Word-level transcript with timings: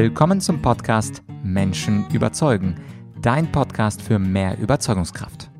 Willkommen 0.00 0.40
zum 0.40 0.62
Podcast 0.62 1.24
Menschen 1.42 2.08
überzeugen, 2.12 2.76
dein 3.20 3.50
Podcast 3.50 4.00
für 4.00 4.20
mehr 4.20 4.56
Überzeugungskraft. 4.56 5.50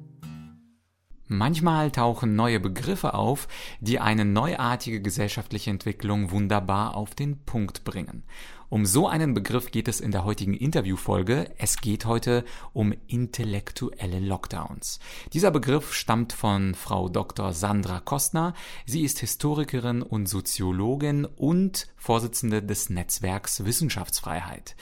Manchmal 1.26 1.90
tauchen 1.90 2.36
neue 2.36 2.60
Begriffe 2.60 3.14
auf, 3.14 3.48
die 3.80 3.98
eine 3.98 4.24
neuartige 4.24 5.02
gesellschaftliche 5.02 5.70
Entwicklung 5.70 6.30
wunderbar 6.30 6.94
auf 6.94 7.16
den 7.16 7.44
Punkt 7.46 7.82
bringen. 7.82 8.22
Um 8.70 8.84
so 8.84 9.08
einen 9.08 9.32
Begriff 9.32 9.70
geht 9.70 9.88
es 9.88 9.98
in 9.98 10.10
der 10.10 10.26
heutigen 10.26 10.52
Interviewfolge. 10.52 11.50
Es 11.56 11.78
geht 11.78 12.04
heute 12.04 12.44
um 12.74 12.92
intellektuelle 13.06 14.20
Lockdowns. 14.20 15.00
Dieser 15.32 15.50
Begriff 15.50 15.94
stammt 15.94 16.34
von 16.34 16.74
Frau 16.74 17.08
Dr. 17.08 17.54
Sandra 17.54 18.00
Kostner. 18.00 18.52
Sie 18.84 19.04
ist 19.04 19.20
Historikerin 19.20 20.02
und 20.02 20.28
Soziologin 20.28 21.24
und 21.24 21.88
Vorsitzende 21.96 22.62
des 22.62 22.90
Netzwerks 22.90 23.64
Wissenschaftsfreiheit. 23.64 24.76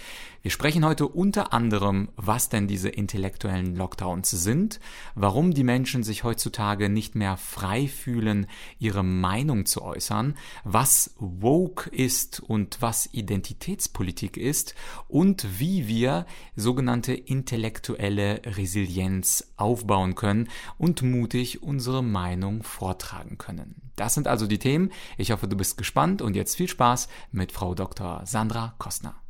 Wir 0.46 0.52
sprechen 0.52 0.84
heute 0.84 1.08
unter 1.08 1.52
anderem, 1.52 2.08
was 2.14 2.48
denn 2.48 2.68
diese 2.68 2.88
intellektuellen 2.88 3.74
Lockdowns 3.74 4.30
sind, 4.30 4.78
warum 5.16 5.52
die 5.52 5.64
Menschen 5.64 6.04
sich 6.04 6.22
heutzutage 6.22 6.88
nicht 6.88 7.16
mehr 7.16 7.36
frei 7.36 7.88
fühlen, 7.88 8.46
ihre 8.78 9.02
Meinung 9.02 9.66
zu 9.66 9.82
äußern, 9.82 10.36
was 10.62 11.16
woke 11.18 11.90
ist 11.90 12.38
und 12.38 12.80
was 12.80 13.08
Identitätspolitik 13.12 14.36
ist 14.36 14.76
und 15.08 15.58
wie 15.58 15.88
wir 15.88 16.26
sogenannte 16.54 17.12
intellektuelle 17.12 18.40
Resilienz 18.44 19.52
aufbauen 19.56 20.14
können 20.14 20.48
und 20.78 21.02
mutig 21.02 21.64
unsere 21.64 22.04
Meinung 22.04 22.62
vortragen 22.62 23.36
können. 23.36 23.90
Das 23.96 24.14
sind 24.14 24.28
also 24.28 24.46
die 24.46 24.60
Themen. 24.60 24.92
Ich 25.18 25.32
hoffe, 25.32 25.48
du 25.48 25.56
bist 25.56 25.76
gespannt 25.76 26.22
und 26.22 26.36
jetzt 26.36 26.54
viel 26.54 26.68
Spaß 26.68 27.08
mit 27.32 27.50
Frau 27.50 27.74
Dr. 27.74 28.22
Sandra 28.26 28.76
Kostner. 28.78 29.25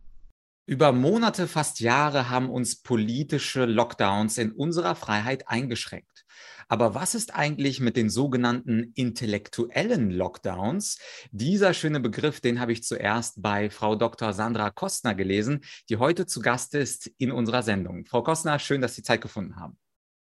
Über 0.68 0.90
Monate, 0.90 1.46
fast 1.46 1.78
Jahre 1.78 2.28
haben 2.28 2.50
uns 2.50 2.82
politische 2.82 3.66
Lockdowns 3.66 4.36
in 4.36 4.50
unserer 4.50 4.96
Freiheit 4.96 5.46
eingeschränkt. 5.46 6.24
Aber 6.66 6.92
was 6.92 7.14
ist 7.14 7.36
eigentlich 7.36 7.78
mit 7.78 7.96
den 7.96 8.10
sogenannten 8.10 8.90
intellektuellen 8.96 10.10
Lockdowns? 10.10 10.98
Dieser 11.30 11.72
schöne 11.72 12.00
Begriff, 12.00 12.40
den 12.40 12.58
habe 12.58 12.72
ich 12.72 12.82
zuerst 12.82 13.40
bei 13.40 13.70
Frau 13.70 13.94
Dr. 13.94 14.32
Sandra 14.32 14.70
Kostner 14.70 15.14
gelesen, 15.14 15.60
die 15.88 15.98
heute 15.98 16.26
zu 16.26 16.40
Gast 16.40 16.74
ist 16.74 17.12
in 17.18 17.30
unserer 17.30 17.62
Sendung. 17.62 18.04
Frau 18.04 18.24
Kostner, 18.24 18.58
schön, 18.58 18.80
dass 18.80 18.96
Sie 18.96 19.04
Zeit 19.04 19.20
gefunden 19.20 19.54
haben. 19.54 19.78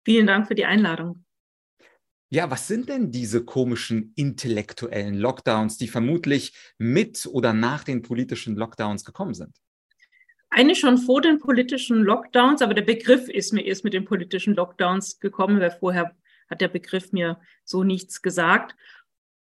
Vielen 0.05 0.27
Dank 0.27 0.47
für 0.47 0.55
die 0.55 0.65
Einladung. 0.65 1.25
Ja, 2.29 2.51
was 2.51 2.67
sind 2.67 2.89
denn 2.89 3.09
diese 3.09 3.43
komischen 3.43 4.13
intellektuellen 4.15 5.15
Lockdowns, 5.15 5.79
die 5.79 5.87
vermutlich 5.87 6.53
mit 6.77 7.25
oder 7.25 7.53
nach 7.53 7.83
den 7.83 8.03
politischen 8.03 8.55
Lockdowns 8.55 9.03
gekommen 9.03 9.33
sind? 9.33 9.57
Eigentlich 10.49 10.79
schon 10.79 10.97
vor 10.97 11.21
den 11.21 11.39
politischen 11.39 12.03
Lockdowns, 12.03 12.61
aber 12.61 12.73
der 12.73 12.83
Begriff 12.83 13.27
ist 13.27 13.53
mir 13.53 13.65
erst 13.65 13.83
mit 13.83 13.93
den 13.93 14.05
politischen 14.05 14.55
Lockdowns 14.55 15.19
gekommen, 15.19 15.59
weil 15.59 15.71
vorher 15.71 16.15
hat 16.49 16.61
der 16.61 16.69
Begriff 16.69 17.11
mir 17.11 17.39
so 17.63 17.83
nichts 17.83 18.21
gesagt. 18.21 18.75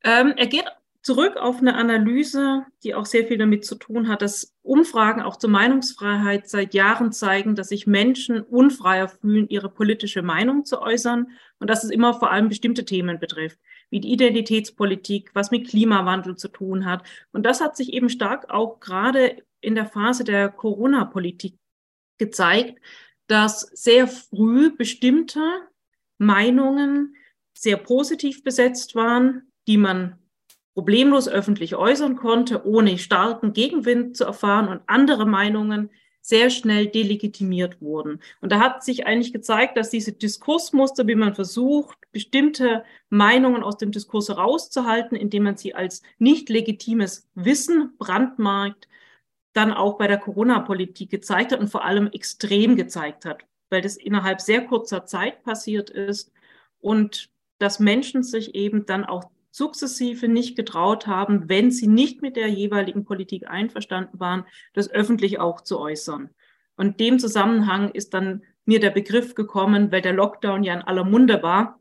Ähm, 0.04 0.34
er 0.38 0.48
geht 0.48 0.66
zurück 1.06 1.38
auf 1.38 1.60
eine 1.60 1.76
Analyse, 1.76 2.66
die 2.84 2.96
auch 2.96 3.06
sehr 3.06 3.26
viel 3.26 3.38
damit 3.38 3.64
zu 3.64 3.76
tun 3.76 4.08
hat, 4.08 4.24
dass 4.24 4.56
Umfragen 4.64 5.22
auch 5.22 5.36
zur 5.36 5.52
Meinungsfreiheit 5.52 6.50
seit 6.50 6.74
Jahren 6.74 7.12
zeigen, 7.12 7.54
dass 7.54 7.70
sich 7.70 7.86
Menschen 7.86 8.42
unfreier 8.42 9.08
fühlen, 9.08 9.48
ihre 9.48 9.70
politische 9.70 10.24
Meinung 10.24 10.66
zu 10.66 10.82
äußern 10.82 11.28
und 11.60 11.70
dass 11.70 11.84
es 11.84 11.92
immer 11.92 12.16
vor 12.16 12.32
allem 12.32 12.50
bestimmte 12.50 12.86
Themen 12.86 13.20
betrifft, 13.20 13.60
wie 13.92 14.00
die 14.00 14.14
Identitätspolitik, 14.14 15.30
was 15.36 15.52
mit 15.52 15.68
Klimawandel 15.68 16.38
zu 16.38 16.48
tun 16.48 16.86
hat. 16.86 17.04
Und 17.32 17.46
das 17.46 17.62
hat 17.62 17.78
sich 17.78 17.94
eben 17.94 18.10
stark 18.10 18.50
auch 18.50 18.80
gerade 18.80 19.44
in 19.66 19.76
der 19.76 19.86
Phase 19.86 20.24
der 20.24 20.50
Corona-Politik 20.50 21.58
gezeigt, 22.18 22.80
dass 23.28 23.62
sehr 23.62 24.08
früh 24.08 24.76
bestimmte 24.76 25.42
Meinungen 26.18 27.16
sehr 27.54 27.78
positiv 27.78 28.44
besetzt 28.44 28.96
waren, 28.96 29.52
die 29.68 29.78
man 29.78 30.20
problemlos 30.74 31.28
öffentlich 31.28 31.76
äußern 31.76 32.18
konnte, 32.18 32.66
ohne 32.66 32.98
starken 32.98 33.54
Gegenwind 33.54 34.18
zu 34.18 34.26
erfahren 34.26 34.68
und 34.68 34.82
andere 34.88 35.26
Meinungen 35.26 35.90
sehr 36.22 36.50
schnell 36.50 36.88
delegitimiert 36.88 37.82
wurden. 37.82 38.20
Und 38.42 38.52
da 38.52 38.60
hat 38.60 38.84
sich 38.84 39.06
eigentlich 39.06 39.32
gezeigt, 39.32 39.78
dass 39.78 39.92
diese 39.92 40.12
Diskursmuster, 40.12 41.08
wie 41.08 41.14
man 41.14 41.36
versucht, 41.36 41.98
bestimmte 42.12 42.84
Meinungen 43.10 43.62
aus 43.62 43.78
dem 43.78 43.92
Diskurs 43.92 44.30
herauszuhalten, 44.30 45.16
indem 45.16 45.44
man 45.44 45.56
sie 45.56 45.76
als 45.76 46.02
nicht 46.18 46.50
legitimes 46.50 47.30
Wissen 47.36 47.94
brandmarkt, 48.00 48.88
dann 49.56 49.74
auch 49.74 49.98
bei 49.98 50.08
der 50.08 50.18
Corona-Politik 50.18 51.10
gezeigt 51.10 51.52
hat 51.52 51.60
und 51.60 51.70
vor 51.70 51.86
allem 51.86 52.08
extrem 52.12 52.76
gezeigt 52.76 53.26
hat, 53.26 53.44
weil 53.70 53.82
das 53.82 53.96
innerhalb 53.96 54.42
sehr 54.42 54.66
kurzer 54.66 55.06
Zeit 55.06 55.44
passiert 55.44 55.90
ist 55.90 56.32
und 56.80 57.30
dass 57.58 57.80
Menschen 57.80 58.22
sich 58.22 58.54
eben 58.54 58.86
dann 58.86 59.06
auch 59.06 59.30
sukzessive 59.52 60.28
nicht 60.28 60.58
getraut 60.58 61.08
haben, 61.08 61.48
wenn 61.48 61.72
sie 61.72 61.88
nicht 61.88 62.22
mit 62.22 62.36
der 62.36 62.50
jeweiligen 62.50 63.06
Politik 63.06 63.48
einverstanden 63.48 64.20
waren, 64.20 64.46
das 64.74 64.92
öffentlich 64.92 65.40
auch 65.40 65.62
zu 65.62 65.80
äußern. 65.80 66.30
Und 66.76 67.00
dem 67.00 67.18
Zusammenhang 67.18 67.92
ist 67.92 68.14
dann 68.14 68.44
mir 68.66 68.82
der 68.82 68.90
Begriff 68.90 69.36
gekommen, 69.36 69.90
weil 69.94 70.02
der 70.02 70.12
Lockdown 70.12 70.64
ja 70.64 70.74
in 70.74 70.82
aller 70.82 71.06
Munde 71.06 71.42
war, 71.42 71.80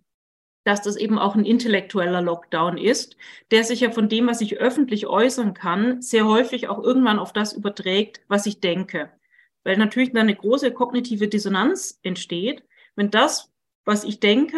dass 0.65 0.83
das 0.83 0.97
eben 0.97 1.19
auch 1.19 1.35
ein 1.35 1.45
intellektueller 1.45 2.23
Lockdown 2.23 2.79
ist, 2.79 3.17
der 3.51 3.65
sich 3.65 3.81
ja 3.81 3.91
von 3.91 4.09
dem, 4.09 4.27
was 4.27 4.41
ich 4.41 4.59
öffentlich 4.59 5.07
äußern 5.07 5.55
kann, 5.55 6.01
sehr 6.03 6.27
häufig 6.27 6.69
auch 6.69 6.83
irgendwann 6.83 7.19
auf 7.19 7.33
das 7.33 7.53
überträgt, 7.53 8.23
was 8.29 8.47
ich 8.47 8.61
denke. 8.61 9.11
Weil 9.63 9.77
natürlich 9.77 10.13
dann 10.13 10.23
eine 10.23 10.35
große 10.35 10.73
kognitive 10.73 11.29
Dissonanz 11.29 12.01
entsteht, 12.03 12.65
wenn 12.97 13.11
das, 13.11 13.53
was 13.85 14.05
ich 14.05 14.21
denke, 14.21 14.57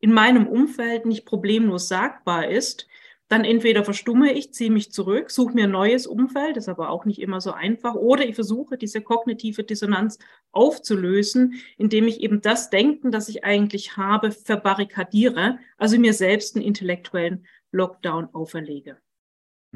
in 0.00 0.12
meinem 0.12 0.46
Umfeld 0.46 1.06
nicht 1.06 1.26
problemlos 1.26 1.88
sagbar 1.88 2.48
ist, 2.48 2.86
dann 3.28 3.44
entweder 3.44 3.84
verstumme 3.84 4.32
ich, 4.32 4.52
ziehe 4.54 4.70
mich 4.70 4.90
zurück, 4.90 5.30
suche 5.30 5.54
mir 5.54 5.64
ein 5.64 5.70
neues 5.70 6.06
Umfeld, 6.06 6.56
ist 6.56 6.68
aber 6.68 6.90
auch 6.90 7.04
nicht 7.04 7.20
immer 7.20 7.40
so 7.40 7.52
einfach, 7.52 7.94
oder 7.94 8.26
ich 8.26 8.34
versuche 8.34 8.78
diese 8.78 9.02
kognitive 9.02 9.64
Dissonanz 9.64 10.18
aufzulösen, 10.50 11.54
indem 11.76 12.08
ich 12.08 12.20
eben 12.20 12.40
das 12.40 12.70
Denken, 12.70 13.12
das 13.12 13.28
ich 13.28 13.44
eigentlich 13.44 13.96
habe, 13.96 14.32
verbarrikadiere, 14.32 15.58
also 15.76 15.98
mir 15.98 16.14
selbst 16.14 16.56
einen 16.56 16.64
intellektuellen 16.64 17.46
Lockdown 17.70 18.28
auferlege. 18.32 18.96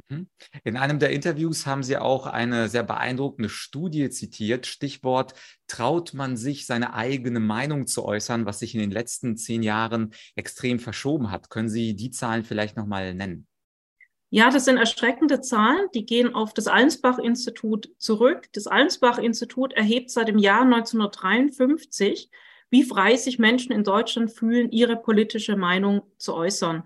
Mhm. 0.08 0.28
In 0.64 0.76
einem 0.76 0.98
der 0.98 1.10
Interviews 1.10 1.66
haben 1.66 1.82
Sie 1.82 1.96
auch 1.96 2.26
eine 2.26 2.68
sehr 2.68 2.82
beeindruckende 2.82 3.48
Studie 3.48 4.08
zitiert. 4.10 4.66
Stichwort, 4.66 5.34
traut 5.66 6.14
man 6.14 6.36
sich, 6.36 6.66
seine 6.66 6.94
eigene 6.94 7.40
Meinung 7.40 7.86
zu 7.86 8.04
äußern, 8.04 8.46
was 8.46 8.60
sich 8.60 8.74
in 8.74 8.80
den 8.80 8.90
letzten 8.90 9.36
zehn 9.36 9.62
Jahren 9.62 10.12
extrem 10.34 10.78
verschoben 10.78 11.30
hat. 11.30 11.50
Können 11.50 11.68
Sie 11.68 11.94
die 11.94 12.10
Zahlen 12.10 12.44
vielleicht 12.44 12.76
nochmal 12.76 13.14
nennen? 13.14 13.46
Ja, 14.34 14.48
das 14.48 14.64
sind 14.64 14.78
erschreckende 14.78 15.42
Zahlen. 15.42 15.88
Die 15.94 16.06
gehen 16.06 16.34
auf 16.34 16.54
das 16.54 16.66
Allensbach-Institut 16.66 17.90
zurück. 17.98 18.48
Das 18.54 18.66
Allensbach-Institut 18.66 19.74
erhebt 19.74 20.10
seit 20.10 20.28
dem 20.28 20.38
Jahr 20.38 20.62
1953, 20.62 22.30
wie 22.70 22.82
frei 22.82 23.16
sich 23.16 23.38
Menschen 23.38 23.72
in 23.72 23.84
Deutschland 23.84 24.32
fühlen, 24.32 24.72
ihre 24.72 24.96
politische 24.96 25.56
Meinung 25.56 26.00
zu 26.16 26.32
äußern. 26.32 26.84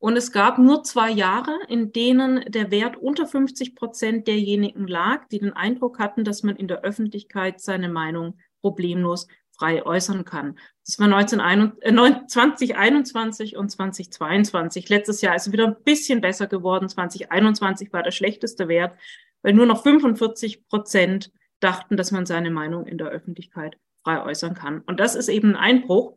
Und 0.00 0.16
es 0.16 0.32
gab 0.32 0.58
nur 0.58 0.82
zwei 0.82 1.10
Jahre, 1.10 1.58
in 1.68 1.92
denen 1.92 2.50
der 2.50 2.70
Wert 2.70 2.96
unter 2.96 3.26
50 3.26 3.76
Prozent 3.76 4.26
derjenigen 4.26 4.88
lag, 4.88 5.28
die 5.28 5.38
den 5.38 5.52
Eindruck 5.52 5.98
hatten, 5.98 6.24
dass 6.24 6.42
man 6.42 6.56
in 6.56 6.68
der 6.68 6.80
Öffentlichkeit 6.80 7.60
seine 7.60 7.90
Meinung 7.90 8.38
problemlos 8.62 9.28
frei 9.52 9.84
äußern 9.84 10.24
kann. 10.24 10.58
Das 10.86 10.98
war 10.98 11.26
2021 11.26 13.52
äh, 13.52 13.56
und 13.58 13.70
2022. 13.70 14.88
Letztes 14.88 15.20
Jahr 15.20 15.36
ist 15.36 15.48
es 15.48 15.52
wieder 15.52 15.66
ein 15.66 15.76
bisschen 15.84 16.22
besser 16.22 16.46
geworden. 16.46 16.88
2021 16.88 17.92
war 17.92 18.02
der 18.02 18.10
schlechteste 18.10 18.68
Wert, 18.68 18.98
weil 19.42 19.52
nur 19.52 19.66
noch 19.66 19.82
45 19.82 20.66
Prozent 20.66 21.30
dachten, 21.60 21.98
dass 21.98 22.10
man 22.10 22.24
seine 22.24 22.50
Meinung 22.50 22.86
in 22.86 22.96
der 22.96 23.08
Öffentlichkeit 23.08 23.76
frei 24.02 24.24
äußern 24.24 24.54
kann. 24.54 24.80
Und 24.80 24.98
das 24.98 25.14
ist 25.14 25.28
eben 25.28 25.56
ein 25.56 25.56
Einbruch 25.56 26.16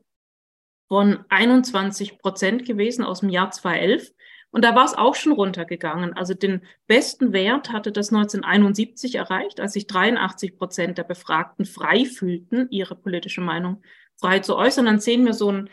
von 0.93 1.25
21 1.29 2.19
Prozent 2.19 2.65
gewesen 2.65 3.03
aus 3.03 3.21
dem 3.21 3.29
Jahr 3.29 3.49
2011. 3.49 4.13
Und 4.51 4.63
da 4.63 4.75
war 4.75 4.85
es 4.85 4.93
auch 4.93 5.15
schon 5.15 5.31
runtergegangen. 5.31 6.13
Also 6.13 6.35
den 6.35 6.61
besten 6.85 7.33
Wert 7.33 7.71
hatte 7.71 7.91
das 7.91 8.13
1971 8.13 9.15
erreicht, 9.15 9.59
als 9.59 9.73
sich 9.73 9.87
83 9.87 10.55
Prozent 10.55 10.99
der 10.99 11.03
Befragten 11.03 11.65
frei 11.65 12.05
fühlten, 12.05 12.67
ihre 12.69 12.93
politische 12.93 13.41
Meinung 13.41 13.81
frei 14.17 14.41
zu 14.41 14.55
äußern. 14.55 14.85
Dann 14.85 14.99
sehen 14.99 15.25
wir 15.25 15.33
so 15.33 15.51
ein 15.51 15.71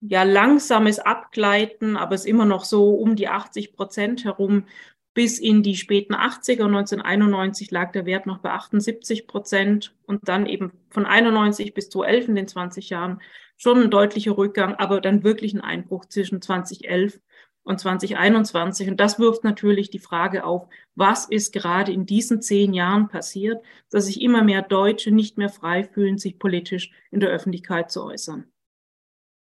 ja 0.00 0.22
langsames 0.22 0.98
Abgleiten, 0.98 1.98
aber 1.98 2.14
es 2.14 2.24
immer 2.24 2.46
noch 2.46 2.64
so 2.64 2.94
um 2.94 3.16
die 3.16 3.28
80 3.28 3.74
Prozent 3.74 4.24
herum. 4.24 4.64
Bis 5.12 5.38
in 5.38 5.62
die 5.62 5.76
späten 5.76 6.14
80er, 6.14 6.64
1991 6.64 7.70
lag 7.70 7.92
der 7.92 8.06
Wert 8.06 8.24
noch 8.24 8.38
bei 8.38 8.50
78 8.50 9.26
Prozent 9.26 9.94
und 10.06 10.26
dann 10.26 10.46
eben 10.46 10.72
von 10.88 11.04
91 11.04 11.74
bis 11.74 11.90
2011 11.90 12.28
in 12.28 12.34
den 12.34 12.48
20 12.48 12.88
Jahren 12.88 13.20
schon 13.56 13.82
ein 13.82 13.90
deutlicher 13.90 14.36
Rückgang, 14.36 14.74
aber 14.74 15.00
dann 15.00 15.24
wirklich 15.24 15.54
ein 15.54 15.60
Einbruch 15.60 16.06
zwischen 16.06 16.42
2011 16.42 17.20
und 17.64 17.80
2021. 17.80 18.88
Und 18.90 19.00
das 19.00 19.18
wirft 19.18 19.42
natürlich 19.42 19.90
die 19.90 19.98
Frage 19.98 20.44
auf, 20.44 20.68
was 20.94 21.26
ist 21.26 21.52
gerade 21.52 21.92
in 21.92 22.06
diesen 22.06 22.42
zehn 22.42 22.72
Jahren 22.72 23.08
passiert, 23.08 23.64
dass 23.90 24.06
sich 24.06 24.20
immer 24.20 24.44
mehr 24.44 24.62
Deutsche 24.62 25.10
nicht 25.10 25.38
mehr 25.38 25.48
frei 25.48 25.84
fühlen, 25.84 26.18
sich 26.18 26.38
politisch 26.38 26.92
in 27.10 27.20
der 27.20 27.30
Öffentlichkeit 27.30 27.90
zu 27.90 28.04
äußern. 28.04 28.46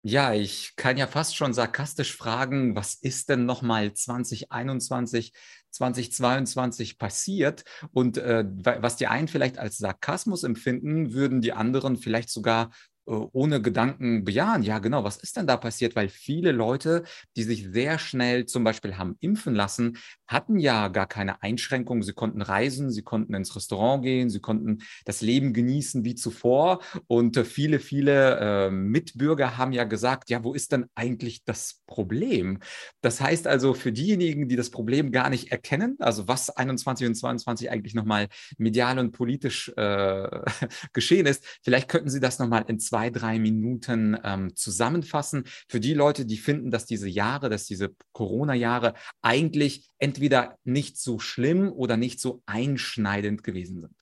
Ja, 0.05 0.33
ich 0.33 0.75
kann 0.75 0.97
ja 0.97 1.07
fast 1.07 1.37
schon 1.37 1.53
sarkastisch 1.53 2.13
fragen, 2.15 2.75
was 2.75 2.93
ist 2.93 3.29
denn 3.29 3.45
nochmal 3.45 3.93
2021, 3.93 5.31
2022 5.71 6.97
passiert? 6.97 7.63
Und 7.93 8.17
äh, 8.17 8.43
was 8.45 8.97
die 8.97 9.07
einen 9.07 9.29
vielleicht 9.29 9.59
als 9.59 9.77
Sarkasmus 9.77 10.43
empfinden, 10.43 11.13
würden 11.13 11.39
die 11.39 11.53
anderen 11.53 11.95
vielleicht 11.95 12.29
sogar 12.29 12.71
ohne 13.05 13.61
Gedanken 13.61 14.23
bejahen. 14.23 14.63
Ja, 14.63 14.79
genau, 14.79 15.03
was 15.03 15.17
ist 15.17 15.37
denn 15.37 15.47
da 15.47 15.57
passiert? 15.57 15.95
Weil 15.95 16.09
viele 16.09 16.51
Leute, 16.51 17.03
die 17.35 17.43
sich 17.43 17.69
sehr 17.71 17.99
schnell 17.99 18.45
zum 18.45 18.63
Beispiel 18.63 18.97
haben 18.97 19.17
impfen 19.19 19.55
lassen, 19.55 19.97
hatten 20.27 20.57
ja 20.57 20.87
gar 20.87 21.07
keine 21.07 21.41
Einschränkungen. 21.43 22.03
Sie 22.03 22.13
konnten 22.13 22.41
reisen, 22.41 22.91
sie 22.91 23.03
konnten 23.03 23.33
ins 23.33 23.55
Restaurant 23.55 24.03
gehen, 24.03 24.29
sie 24.29 24.39
konnten 24.39 24.79
das 25.05 25.21
Leben 25.21 25.53
genießen 25.53 26.05
wie 26.05 26.15
zuvor. 26.15 26.81
Und 27.07 27.37
äh, 27.37 27.45
viele, 27.45 27.79
viele 27.79 28.39
äh, 28.39 28.71
Mitbürger 28.71 29.57
haben 29.57 29.73
ja 29.73 29.83
gesagt, 29.83 30.29
ja, 30.29 30.43
wo 30.43 30.53
ist 30.53 30.71
denn 30.71 30.85
eigentlich 30.95 31.43
das 31.43 31.81
Problem? 31.87 32.59
Das 33.01 33.21
heißt 33.21 33.47
also 33.47 33.73
für 33.73 33.91
diejenigen, 33.91 34.47
die 34.47 34.55
das 34.55 34.69
Problem 34.69 35.11
gar 35.11 35.29
nicht 35.29 35.51
erkennen, 35.51 35.97
also 35.99 36.27
was 36.27 36.49
21 36.49 37.07
und 37.07 37.15
22 37.15 37.69
eigentlich 37.69 37.93
nochmal 37.93 38.27
medial 38.57 38.99
und 38.99 39.11
politisch 39.11 39.71
äh, 39.75 40.29
geschehen 40.93 41.25
ist, 41.25 41.43
vielleicht 41.63 41.89
könnten 41.89 42.09
Sie 42.09 42.19
das 42.19 42.39
nochmal 42.39 42.65
in 42.67 42.79
drei 42.93 43.39
Minuten 43.39 44.17
ähm, 44.23 44.55
zusammenfassen. 44.55 45.43
Für 45.67 45.79
die 45.79 45.93
Leute, 45.93 46.25
die 46.25 46.37
finden, 46.37 46.71
dass 46.71 46.85
diese 46.85 47.09
Jahre, 47.09 47.49
dass 47.49 47.65
diese 47.65 47.95
Corona-Jahre 48.11 48.93
eigentlich 49.21 49.87
entweder 49.99 50.57
nicht 50.63 50.97
so 50.97 51.19
schlimm 51.19 51.71
oder 51.71 51.97
nicht 51.97 52.19
so 52.19 52.41
einschneidend 52.45 53.43
gewesen 53.43 53.81
sind. 53.81 53.93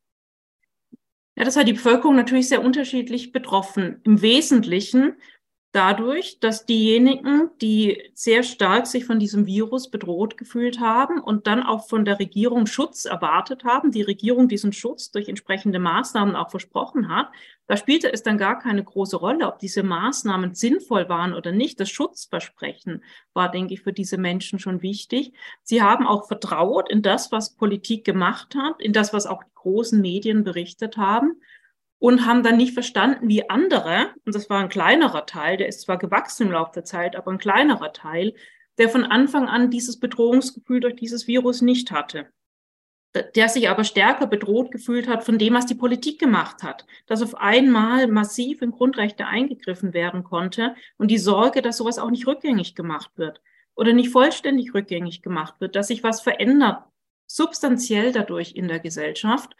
Ja, 1.35 1.45
das 1.45 1.55
hat 1.55 1.67
die 1.67 1.73
Bevölkerung 1.73 2.15
natürlich 2.15 2.49
sehr 2.49 2.63
unterschiedlich 2.63 3.31
betroffen. 3.31 4.01
Im 4.03 4.21
Wesentlichen 4.21 5.15
dadurch, 5.71 6.39
dass 6.39 6.65
diejenigen, 6.65 7.49
die 7.61 8.11
sehr 8.13 8.43
stark 8.43 8.87
sich 8.87 9.05
von 9.05 9.19
diesem 9.19 9.45
Virus 9.45 9.89
bedroht 9.89 10.37
gefühlt 10.37 10.79
haben 10.79 11.21
und 11.21 11.47
dann 11.47 11.63
auch 11.63 11.87
von 11.87 12.03
der 12.03 12.19
Regierung 12.19 12.65
Schutz 12.65 13.05
erwartet 13.05 13.63
haben, 13.63 13.91
die 13.91 14.01
Regierung 14.01 14.49
diesen 14.49 14.73
Schutz 14.73 15.11
durch 15.11 15.29
entsprechende 15.29 15.79
Maßnahmen 15.79 16.35
auch 16.35 16.49
versprochen 16.49 17.07
hat, 17.07 17.29
da 17.67 17.77
spielte 17.77 18.11
es 18.11 18.21
dann 18.21 18.37
gar 18.37 18.59
keine 18.59 18.83
große 18.83 19.15
Rolle, 19.15 19.47
ob 19.47 19.59
diese 19.59 19.81
Maßnahmen 19.81 20.55
sinnvoll 20.55 21.07
waren 21.07 21.33
oder 21.33 21.53
nicht. 21.53 21.79
Das 21.79 21.89
Schutzversprechen 21.89 23.01
war, 23.33 23.49
denke 23.49 23.73
ich, 23.73 23.81
für 23.81 23.93
diese 23.93 24.17
Menschen 24.17 24.59
schon 24.59 24.81
wichtig. 24.81 25.31
Sie 25.63 25.81
haben 25.81 26.05
auch 26.05 26.27
vertraut 26.27 26.89
in 26.89 27.01
das, 27.01 27.31
was 27.31 27.55
Politik 27.55 28.03
gemacht 28.03 28.55
hat, 28.55 28.81
in 28.81 28.91
das, 28.91 29.13
was 29.13 29.25
auch 29.25 29.43
die 29.43 29.53
großen 29.55 30.01
Medien 30.01 30.43
berichtet 30.43 30.97
haben 30.97 31.37
und 32.01 32.25
haben 32.25 32.41
dann 32.41 32.57
nicht 32.57 32.73
verstanden, 32.73 33.29
wie 33.29 33.47
andere, 33.47 34.09
und 34.25 34.33
das 34.33 34.49
war 34.49 34.59
ein 34.59 34.69
kleinerer 34.69 35.27
Teil, 35.27 35.57
der 35.57 35.67
ist 35.67 35.81
zwar 35.81 35.99
gewachsen 35.99 36.47
im 36.47 36.53
Laufe 36.53 36.71
der 36.73 36.83
Zeit, 36.83 37.15
aber 37.15 37.31
ein 37.31 37.37
kleinerer 37.37 37.93
Teil, 37.93 38.33
der 38.79 38.89
von 38.89 39.03
Anfang 39.03 39.47
an 39.47 39.69
dieses 39.69 39.99
Bedrohungsgefühl 39.99 40.79
durch 40.79 40.95
dieses 40.95 41.27
Virus 41.27 41.61
nicht 41.61 41.91
hatte. 41.91 42.25
Der 43.35 43.49
sich 43.49 43.69
aber 43.69 43.83
stärker 43.83 44.25
bedroht 44.25 44.71
gefühlt 44.71 45.07
hat 45.07 45.23
von 45.23 45.37
dem, 45.37 45.53
was 45.53 45.67
die 45.67 45.75
Politik 45.75 46.19
gemacht 46.19 46.63
hat, 46.63 46.87
dass 47.05 47.21
auf 47.21 47.35
einmal 47.35 48.07
massiv 48.07 48.63
in 48.63 48.71
Grundrechte 48.71 49.27
eingegriffen 49.27 49.93
werden 49.93 50.23
konnte 50.23 50.73
und 50.97 51.11
die 51.11 51.19
Sorge, 51.19 51.61
dass 51.61 51.77
sowas 51.77 51.99
auch 51.99 52.09
nicht 52.09 52.25
rückgängig 52.25 52.73
gemacht 52.73 53.11
wird 53.17 53.43
oder 53.75 53.93
nicht 53.93 54.09
vollständig 54.09 54.73
rückgängig 54.73 55.21
gemacht 55.21 55.53
wird, 55.59 55.75
dass 55.75 55.89
sich 55.89 56.01
was 56.01 56.21
verändert, 56.21 56.83
substanziell 57.27 58.11
dadurch 58.11 58.53
in 58.55 58.67
der 58.67 58.79
Gesellschaft. 58.79 59.55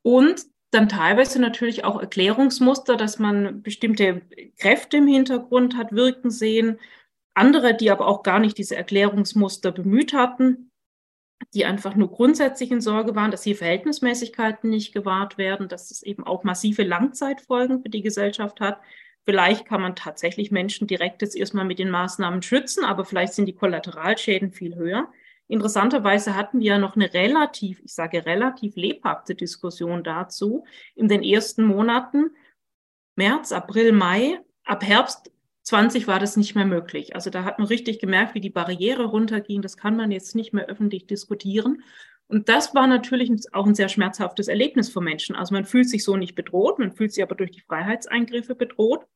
Und 0.00 0.46
dann 0.70 0.88
teilweise 0.88 1.40
natürlich 1.40 1.84
auch 1.84 2.00
Erklärungsmuster, 2.00 2.96
dass 2.96 3.18
man 3.18 3.62
bestimmte 3.62 4.22
Kräfte 4.58 4.96
im 4.98 5.06
Hintergrund 5.06 5.76
hat 5.76 5.92
wirken 5.92 6.30
sehen, 6.30 6.78
andere, 7.34 7.74
die 7.74 7.90
aber 7.90 8.06
auch 8.06 8.22
gar 8.22 8.38
nicht 8.38 8.58
diese 8.58 8.76
Erklärungsmuster 8.76 9.72
bemüht 9.72 10.12
hatten, 10.12 10.70
die 11.52 11.64
einfach 11.64 11.94
nur 11.94 12.10
grundsätzlich 12.10 12.70
in 12.70 12.80
Sorge 12.80 13.14
waren, 13.14 13.30
dass 13.30 13.42
die 13.42 13.54
Verhältnismäßigkeiten 13.54 14.70
nicht 14.70 14.92
gewahrt 14.92 15.36
werden, 15.38 15.68
dass 15.68 15.90
es 15.90 16.02
eben 16.02 16.24
auch 16.24 16.44
massive 16.44 16.82
Langzeitfolgen 16.82 17.82
für 17.82 17.88
die 17.88 18.02
Gesellschaft 18.02 18.60
hat. 18.60 18.80
Vielleicht 19.24 19.66
kann 19.66 19.80
man 19.80 19.96
tatsächlich 19.96 20.50
Menschen 20.50 20.86
direkt 20.86 21.22
jetzt 21.22 21.36
erstmal 21.36 21.64
mit 21.64 21.78
den 21.78 21.90
Maßnahmen 21.90 22.42
schützen, 22.42 22.84
aber 22.84 23.04
vielleicht 23.04 23.34
sind 23.34 23.46
die 23.46 23.54
Kollateralschäden 23.54 24.52
viel 24.52 24.76
höher. 24.76 25.08
Interessanterweise 25.46 26.34
hatten 26.34 26.60
wir 26.60 26.78
noch 26.78 26.96
eine 26.96 27.12
relativ, 27.12 27.80
ich 27.84 27.94
sage 27.94 28.24
relativ 28.24 28.76
lebhafte 28.76 29.34
Diskussion 29.34 30.02
dazu 30.02 30.64
in 30.94 31.08
den 31.08 31.22
ersten 31.22 31.64
Monaten, 31.64 32.30
März, 33.16 33.52
April, 33.52 33.92
Mai. 33.92 34.40
Ab 34.64 34.82
Herbst 34.82 35.30
20 35.64 36.06
war 36.06 36.18
das 36.18 36.36
nicht 36.36 36.54
mehr 36.54 36.64
möglich. 36.64 37.14
Also 37.14 37.30
da 37.30 37.44
hat 37.44 37.58
man 37.58 37.68
richtig 37.68 37.98
gemerkt, 37.98 38.34
wie 38.34 38.40
die 38.40 38.50
Barriere 38.50 39.04
runterging. 39.04 39.60
Das 39.60 39.76
kann 39.76 39.96
man 39.96 40.10
jetzt 40.10 40.34
nicht 40.34 40.52
mehr 40.52 40.66
öffentlich 40.66 41.06
diskutieren. 41.06 41.82
Und 42.26 42.48
das 42.48 42.74
war 42.74 42.86
natürlich 42.86 43.30
auch 43.52 43.66
ein 43.66 43.74
sehr 43.74 43.90
schmerzhaftes 43.90 44.48
Erlebnis 44.48 44.88
für 44.88 45.02
Menschen. 45.02 45.36
Also 45.36 45.54
man 45.54 45.66
fühlt 45.66 45.90
sich 45.90 46.04
so 46.04 46.16
nicht 46.16 46.34
bedroht, 46.34 46.78
man 46.78 46.92
fühlt 46.92 47.12
sich 47.12 47.22
aber 47.22 47.34
durch 47.34 47.50
die 47.50 47.60
Freiheitseingriffe 47.60 48.54
bedroht 48.54 49.06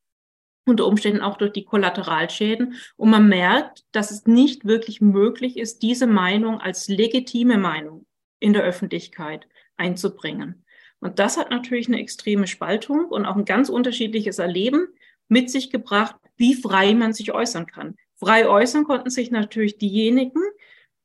unter 0.68 0.86
Umständen 0.86 1.20
auch 1.20 1.36
durch 1.36 1.52
die 1.52 1.64
Kollateralschäden. 1.64 2.74
Und 2.96 3.10
man 3.10 3.28
merkt, 3.28 3.84
dass 3.92 4.10
es 4.10 4.26
nicht 4.26 4.64
wirklich 4.64 5.00
möglich 5.00 5.56
ist, 5.56 5.82
diese 5.82 6.06
Meinung 6.06 6.60
als 6.60 6.88
legitime 6.88 7.58
Meinung 7.58 8.06
in 8.40 8.52
der 8.52 8.62
Öffentlichkeit 8.62 9.48
einzubringen. 9.76 10.64
Und 11.00 11.18
das 11.18 11.36
hat 11.36 11.50
natürlich 11.50 11.88
eine 11.88 12.00
extreme 12.00 12.46
Spaltung 12.46 13.06
und 13.06 13.24
auch 13.24 13.36
ein 13.36 13.44
ganz 13.44 13.68
unterschiedliches 13.68 14.38
Erleben 14.38 14.88
mit 15.28 15.50
sich 15.50 15.70
gebracht, 15.70 16.16
wie 16.36 16.54
frei 16.54 16.94
man 16.94 17.12
sich 17.12 17.32
äußern 17.32 17.66
kann. 17.66 17.96
Frei 18.16 18.48
äußern 18.48 18.84
konnten 18.84 19.10
sich 19.10 19.30
natürlich 19.30 19.78
diejenigen, 19.78 20.42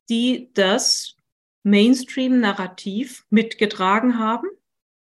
die 0.10 0.50
das 0.54 1.16
Mainstream-Narrativ 1.64 3.26
mitgetragen 3.30 4.18
haben, 4.20 4.48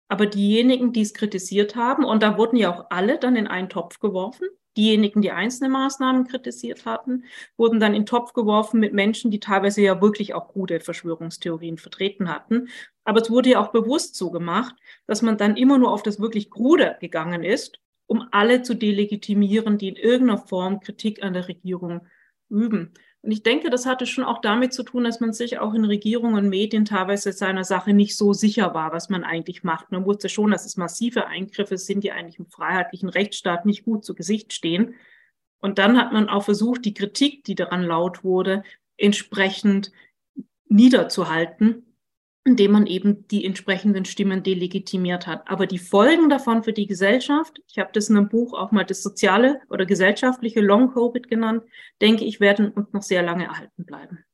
aber 0.09 0.27
diejenigen, 0.27 0.93
die 0.93 1.03
es 1.03 1.15
kritisiert 1.15 1.77
haben, 1.77 2.05
und 2.05 2.23
da 2.23 2.39
wurden 2.39 2.57
ja 2.57 2.75
auch 2.75 2.87
alle 2.91 3.19
dann 3.19 3.37
in 3.37 3.47
einen 3.47 3.69
Topf 3.69 4.01
geworfen, 4.01 4.49
diejenigen, 4.77 5.23
die 5.23 5.31
einzelne 5.31 5.71
Maßnahmen 5.71 6.27
kritisiert 6.27 6.85
hatten, 6.85 7.25
wurden 7.57 7.81
dann 7.81 7.95
in 7.95 8.03
den 8.03 8.07
Topf 8.07 8.33
geworfen 8.33 8.81
mit 8.81 8.93
Menschen, 8.93 9.31
die 9.31 9.41
teilweise 9.41 9.83
ja 9.83 10.01
wirklich 10.01 10.35
auch 10.35 10.49
gute 10.49 10.81
Verschwörungstheorien 10.81 11.79
vertreten 11.79 12.29
hatten. 12.29 12.69
Aber 13.05 13.21
es 13.21 13.31
wurde 13.31 13.51
ja 13.51 13.61
auch 13.61 13.73
bewusst 13.73 14.17
so 14.17 14.31
gemacht, 14.31 14.75
dass 15.07 15.23
man 15.23 15.39
dann 15.39 15.57
immer 15.57 15.79
nur 15.79 15.93
auf 15.93 16.03
das 16.03 16.21
wirklich 16.21 16.51
Krude 16.51 16.97
gegangen 17.01 17.45
ist, 17.45 17.81
um 18.07 18.27
alle 18.33 18.63
zu 18.63 18.75
delegitimieren, 18.75 19.79
die 19.79 19.89
in 19.89 19.97
irgendeiner 19.97 20.39
Form 20.39 20.81
Kritik 20.81 21.23
an 21.23 21.35
der 21.35 21.49
Regierung 21.49 22.07
üben. 22.49 22.95
Und 23.25 23.31
ich 23.31 23.43
denke, 23.43 23.71
das 23.71 23.87
hatte 23.87 24.05
schon 24.05 24.23
auch 24.23 24.43
damit 24.43 24.75
zu 24.75 24.83
tun, 24.83 25.05
dass 25.05 25.19
man 25.19 25.33
sich 25.33 25.59
auch 25.59 25.73
in 25.73 25.87
Regierungen 25.87 26.35
und 26.37 26.51
Medien 26.51 26.85
teilweise 26.85 27.33
seiner 27.33 27.65
Sache 27.65 27.95
nicht 27.95 28.19
so 28.19 28.35
sicher 28.35 28.75
war, 28.75 28.93
was 28.93 29.09
man 29.09 29.25
eigentlich 29.25 29.65
macht. 29.65 29.91
Man 29.91 30.05
wusste 30.05 30.29
schon, 30.29 30.51
dass 30.51 30.67
es 30.67 30.77
massive 30.77 31.27
Eingriffe 31.27 31.79
sind, 31.79 32.05
die 32.05 32.13
eigentlich 32.13 32.39
im 32.39 32.45
freiheitlichen 32.45 33.09
Rechtsstaat 33.09 33.65
nicht 33.65 33.87
gut 33.87 34.05
zu 34.05 34.15
Gesicht 34.15 34.53
stehen. 34.53 34.95
Und 35.59 35.79
dann 35.79 35.97
hat 35.97 36.13
man 36.13 36.29
auch 36.29 36.45
versucht, 36.45 36.85
die 36.85 36.93
Kritik, 36.93 37.45
die 37.45 37.55
daran 37.55 37.83
laut 37.83 38.25
wurde, 38.25 38.63
entsprechend 38.99 39.91
niederzuhalten 40.69 41.94
indem 42.45 42.73
man 42.73 42.87
eben 42.87 43.27
die 43.29 43.45
entsprechenden 43.45 44.05
Stimmen 44.05 44.43
delegitimiert 44.43 45.27
hat. 45.27 45.49
Aber 45.51 45.67
die 45.67 45.79
Folgen 45.79 46.29
davon 46.29 46.63
für 46.63 46.75
die 46.75 46.87
Gesellschaft, 46.87 47.61
ich 47.69 47.79
habe 47.79 47.91
das 47.93 48.11
in 48.11 48.17
einem 48.17 48.29
Buch 48.29 48.53
auch 48.53 48.71
mal 48.71 48.85
das 48.85 49.03
soziale 49.03 49.61
oder 49.71 49.87
gesellschaftliche 49.87 50.61
Long-Covid 50.61 51.29
genannt, 51.29 51.65
denke 52.03 52.25
ich, 52.25 52.41
werden 52.41 52.71
uns 52.71 52.93
noch 52.93 53.03
sehr 53.03 53.23
lange 53.23 53.45
erhalten 53.45 53.85
bleiben. 53.85 54.25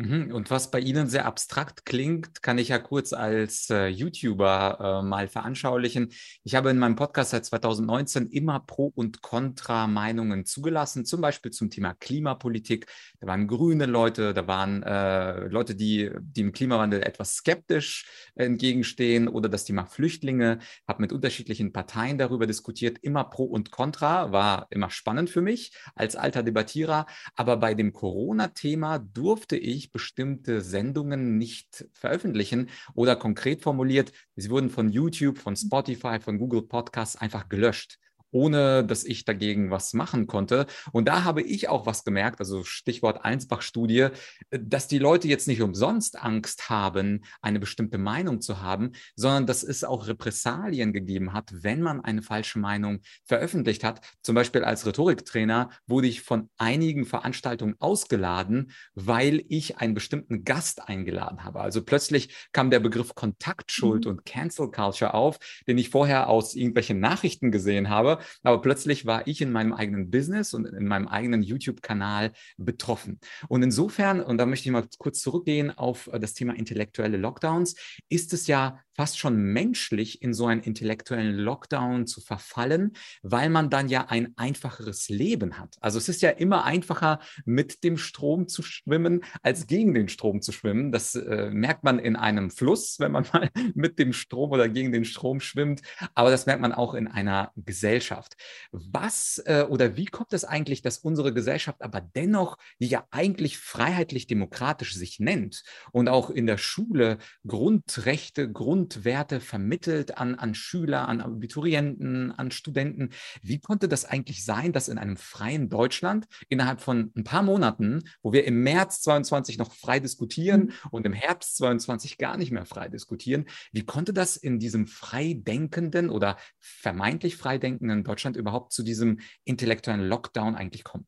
Mhm. 0.00 0.32
Und 0.32 0.50
was 0.50 0.70
bei 0.70 0.80
Ihnen 0.80 1.08
sehr 1.08 1.26
abstrakt 1.26 1.84
klingt, 1.84 2.42
kann 2.42 2.56
ich 2.56 2.68
ja 2.68 2.78
kurz 2.78 3.12
als 3.12 3.68
äh, 3.68 3.88
YouTuber 3.88 5.02
äh, 5.02 5.06
mal 5.06 5.28
veranschaulichen. 5.28 6.08
Ich 6.42 6.54
habe 6.54 6.70
in 6.70 6.78
meinem 6.78 6.96
Podcast 6.96 7.32
seit 7.32 7.44
2019 7.44 8.28
immer 8.28 8.60
Pro- 8.60 8.92
und 8.94 9.20
Contra-Meinungen 9.20 10.46
zugelassen, 10.46 11.04
zum 11.04 11.20
Beispiel 11.20 11.50
zum 11.50 11.68
Thema 11.68 11.92
Klimapolitik. 11.92 12.86
Da 13.20 13.26
waren 13.26 13.46
grüne 13.46 13.84
Leute, 13.84 14.32
da 14.32 14.46
waren 14.46 14.82
äh, 14.82 15.44
Leute, 15.48 15.74
die, 15.74 16.10
dem 16.18 16.52
Klimawandel 16.52 17.02
etwas 17.02 17.34
skeptisch 17.34 18.06
entgegenstehen 18.34 19.28
oder 19.28 19.50
das 19.50 19.66
Thema 19.66 19.84
Flüchtlinge. 19.84 20.60
Habe 20.88 21.02
mit 21.02 21.12
unterschiedlichen 21.12 21.74
Parteien 21.74 22.16
darüber 22.16 22.46
diskutiert. 22.46 22.96
Immer 23.02 23.24
Pro 23.24 23.44
und 23.44 23.70
Contra 23.70 24.32
war 24.32 24.66
immer 24.70 24.88
spannend 24.88 25.28
für 25.28 25.42
mich 25.42 25.76
als 25.94 26.16
alter 26.16 26.42
Debattierer. 26.42 27.04
Aber 27.36 27.58
bei 27.58 27.74
dem 27.74 27.92
Corona-Thema 27.92 28.98
durfte 28.98 29.58
ich 29.58 29.89
bestimmte 29.92 30.60
Sendungen 30.60 31.38
nicht 31.38 31.86
veröffentlichen 31.92 32.70
oder 32.94 33.16
konkret 33.16 33.62
formuliert, 33.62 34.12
sie 34.36 34.50
wurden 34.50 34.70
von 34.70 34.90
YouTube, 34.90 35.38
von 35.38 35.56
Spotify, 35.56 36.20
von 36.20 36.38
Google 36.38 36.62
Podcasts 36.62 37.16
einfach 37.16 37.48
gelöscht. 37.48 37.98
Ohne 38.30 38.84
dass 38.84 39.04
ich 39.04 39.24
dagegen 39.24 39.70
was 39.70 39.92
machen 39.92 40.26
konnte. 40.26 40.66
Und 40.92 41.08
da 41.08 41.24
habe 41.24 41.42
ich 41.42 41.68
auch 41.68 41.86
was 41.86 42.04
gemerkt, 42.04 42.40
also 42.40 42.64
Stichwort 42.64 43.24
Einsbach-Studie, 43.24 44.08
dass 44.50 44.88
die 44.88 44.98
Leute 44.98 45.28
jetzt 45.28 45.48
nicht 45.48 45.62
umsonst 45.62 46.20
Angst 46.20 46.70
haben, 46.70 47.24
eine 47.42 47.60
bestimmte 47.60 47.98
Meinung 47.98 48.40
zu 48.40 48.60
haben, 48.60 48.92
sondern 49.16 49.46
dass 49.46 49.62
es 49.62 49.84
auch 49.84 50.06
Repressalien 50.06 50.92
gegeben 50.92 51.32
hat, 51.32 51.50
wenn 51.52 51.82
man 51.82 52.00
eine 52.00 52.22
falsche 52.22 52.58
Meinung 52.58 53.00
veröffentlicht 53.24 53.84
hat. 53.84 54.00
Zum 54.22 54.34
Beispiel 54.34 54.64
als 54.64 54.86
Rhetoriktrainer 54.86 55.70
wurde 55.86 56.08
ich 56.08 56.22
von 56.22 56.48
einigen 56.56 57.04
Veranstaltungen 57.06 57.74
ausgeladen, 57.78 58.72
weil 58.94 59.44
ich 59.48 59.78
einen 59.78 59.94
bestimmten 59.94 60.44
Gast 60.44 60.88
eingeladen 60.88 61.44
habe. 61.44 61.60
Also 61.60 61.82
plötzlich 61.82 62.34
kam 62.52 62.70
der 62.70 62.80
Begriff 62.80 63.14
Kontaktschuld 63.14 64.04
mhm. 64.04 64.10
und 64.12 64.24
Cancel 64.24 64.70
Culture 64.70 65.14
auf, 65.14 65.38
den 65.66 65.78
ich 65.78 65.90
vorher 65.90 66.28
aus 66.28 66.54
irgendwelchen 66.54 67.00
Nachrichten 67.00 67.50
gesehen 67.50 67.88
habe. 67.88 68.18
Aber 68.42 68.60
plötzlich 68.60 69.06
war 69.06 69.26
ich 69.26 69.40
in 69.40 69.52
meinem 69.52 69.72
eigenen 69.72 70.10
Business 70.10 70.54
und 70.54 70.66
in 70.66 70.86
meinem 70.86 71.08
eigenen 71.08 71.42
YouTube-Kanal 71.42 72.32
betroffen. 72.56 73.20
Und 73.48 73.62
insofern, 73.62 74.20
und 74.20 74.38
da 74.38 74.46
möchte 74.46 74.68
ich 74.68 74.72
mal 74.72 74.86
kurz 74.98 75.20
zurückgehen 75.20 75.70
auf 75.76 76.08
äh, 76.12 76.20
das 76.20 76.34
Thema 76.34 76.54
intellektuelle 76.54 77.16
Lockdowns, 77.16 77.74
ist 78.08 78.32
es 78.32 78.46
ja 78.46 78.80
fast 79.00 79.18
schon 79.18 79.38
menschlich, 79.38 80.20
in 80.20 80.34
so 80.34 80.44
einen 80.44 80.60
intellektuellen 80.60 81.34
Lockdown 81.34 82.06
zu 82.06 82.20
verfallen, 82.20 82.92
weil 83.22 83.48
man 83.48 83.70
dann 83.70 83.88
ja 83.88 84.08
ein 84.08 84.34
einfacheres 84.36 85.08
Leben 85.08 85.58
hat. 85.58 85.78
Also 85.80 85.96
es 85.96 86.10
ist 86.10 86.20
ja 86.20 86.28
immer 86.28 86.66
einfacher, 86.66 87.18
mit 87.46 87.82
dem 87.82 87.96
Strom 87.96 88.46
zu 88.46 88.60
schwimmen, 88.62 89.24
als 89.40 89.66
gegen 89.66 89.94
den 89.94 90.10
Strom 90.10 90.42
zu 90.42 90.52
schwimmen. 90.52 90.92
Das 90.92 91.14
äh, 91.14 91.48
merkt 91.50 91.82
man 91.82 91.98
in 91.98 92.14
einem 92.14 92.50
Fluss, 92.50 93.00
wenn 93.00 93.12
man 93.12 93.24
mal 93.32 93.48
mit 93.74 93.98
dem 93.98 94.12
Strom 94.12 94.50
oder 94.50 94.68
gegen 94.68 94.92
den 94.92 95.06
Strom 95.06 95.40
schwimmt. 95.40 95.80
Aber 96.14 96.30
das 96.30 96.44
merkt 96.44 96.60
man 96.60 96.74
auch 96.74 96.92
in 96.92 97.08
einer 97.08 97.52
Gesellschaft. 97.56 98.36
Was 98.70 99.42
äh, 99.46 99.64
oder 99.66 99.96
wie 99.96 100.04
kommt 100.04 100.34
es 100.34 100.44
eigentlich, 100.44 100.82
dass 100.82 100.98
unsere 100.98 101.32
Gesellschaft 101.32 101.80
aber 101.80 102.02
dennoch, 102.02 102.58
die 102.80 102.88
ja 102.88 103.06
eigentlich 103.12 103.56
freiheitlich-demokratisch 103.56 104.94
sich 104.94 105.20
nennt 105.20 105.62
und 105.90 106.10
auch 106.10 106.28
in 106.28 106.44
der 106.44 106.58
Schule 106.58 107.16
Grundrechte, 107.46 108.52
Grund 108.52 108.89
Grundwerte 108.90 109.38
vermittelt 109.38 110.18
an, 110.18 110.34
an 110.34 110.52
Schüler, 110.52 111.08
an 111.08 111.20
Abiturienten, 111.20 112.32
an 112.32 112.50
Studenten. 112.50 113.10
Wie 113.40 113.60
konnte 113.60 113.86
das 113.86 114.04
eigentlich 114.04 114.44
sein, 114.44 114.72
dass 114.72 114.88
in 114.88 114.98
einem 114.98 115.16
freien 115.16 115.68
Deutschland 115.68 116.26
innerhalb 116.48 116.80
von 116.80 117.12
ein 117.16 117.22
paar 117.22 117.44
Monaten, 117.44 118.02
wo 118.22 118.32
wir 118.32 118.44
im 118.44 118.64
März 118.64 119.00
22 119.02 119.58
noch 119.58 119.72
frei 119.72 120.00
diskutieren 120.00 120.60
mhm. 120.60 120.72
und 120.90 121.06
im 121.06 121.12
Herbst 121.12 121.56
22 121.58 122.18
gar 122.18 122.36
nicht 122.36 122.50
mehr 122.50 122.66
frei 122.66 122.88
diskutieren, 122.88 123.46
wie 123.70 123.84
konnte 123.84 124.12
das 124.12 124.36
in 124.36 124.58
diesem 124.58 124.88
freidenkenden 124.88 126.10
oder 126.10 126.36
vermeintlich 126.58 127.36
freidenkenden 127.36 128.02
Deutschland 128.02 128.36
überhaupt 128.36 128.72
zu 128.72 128.82
diesem 128.82 129.20
intellektuellen 129.44 130.08
Lockdown 130.08 130.56
eigentlich 130.56 130.82
kommen? 130.82 131.06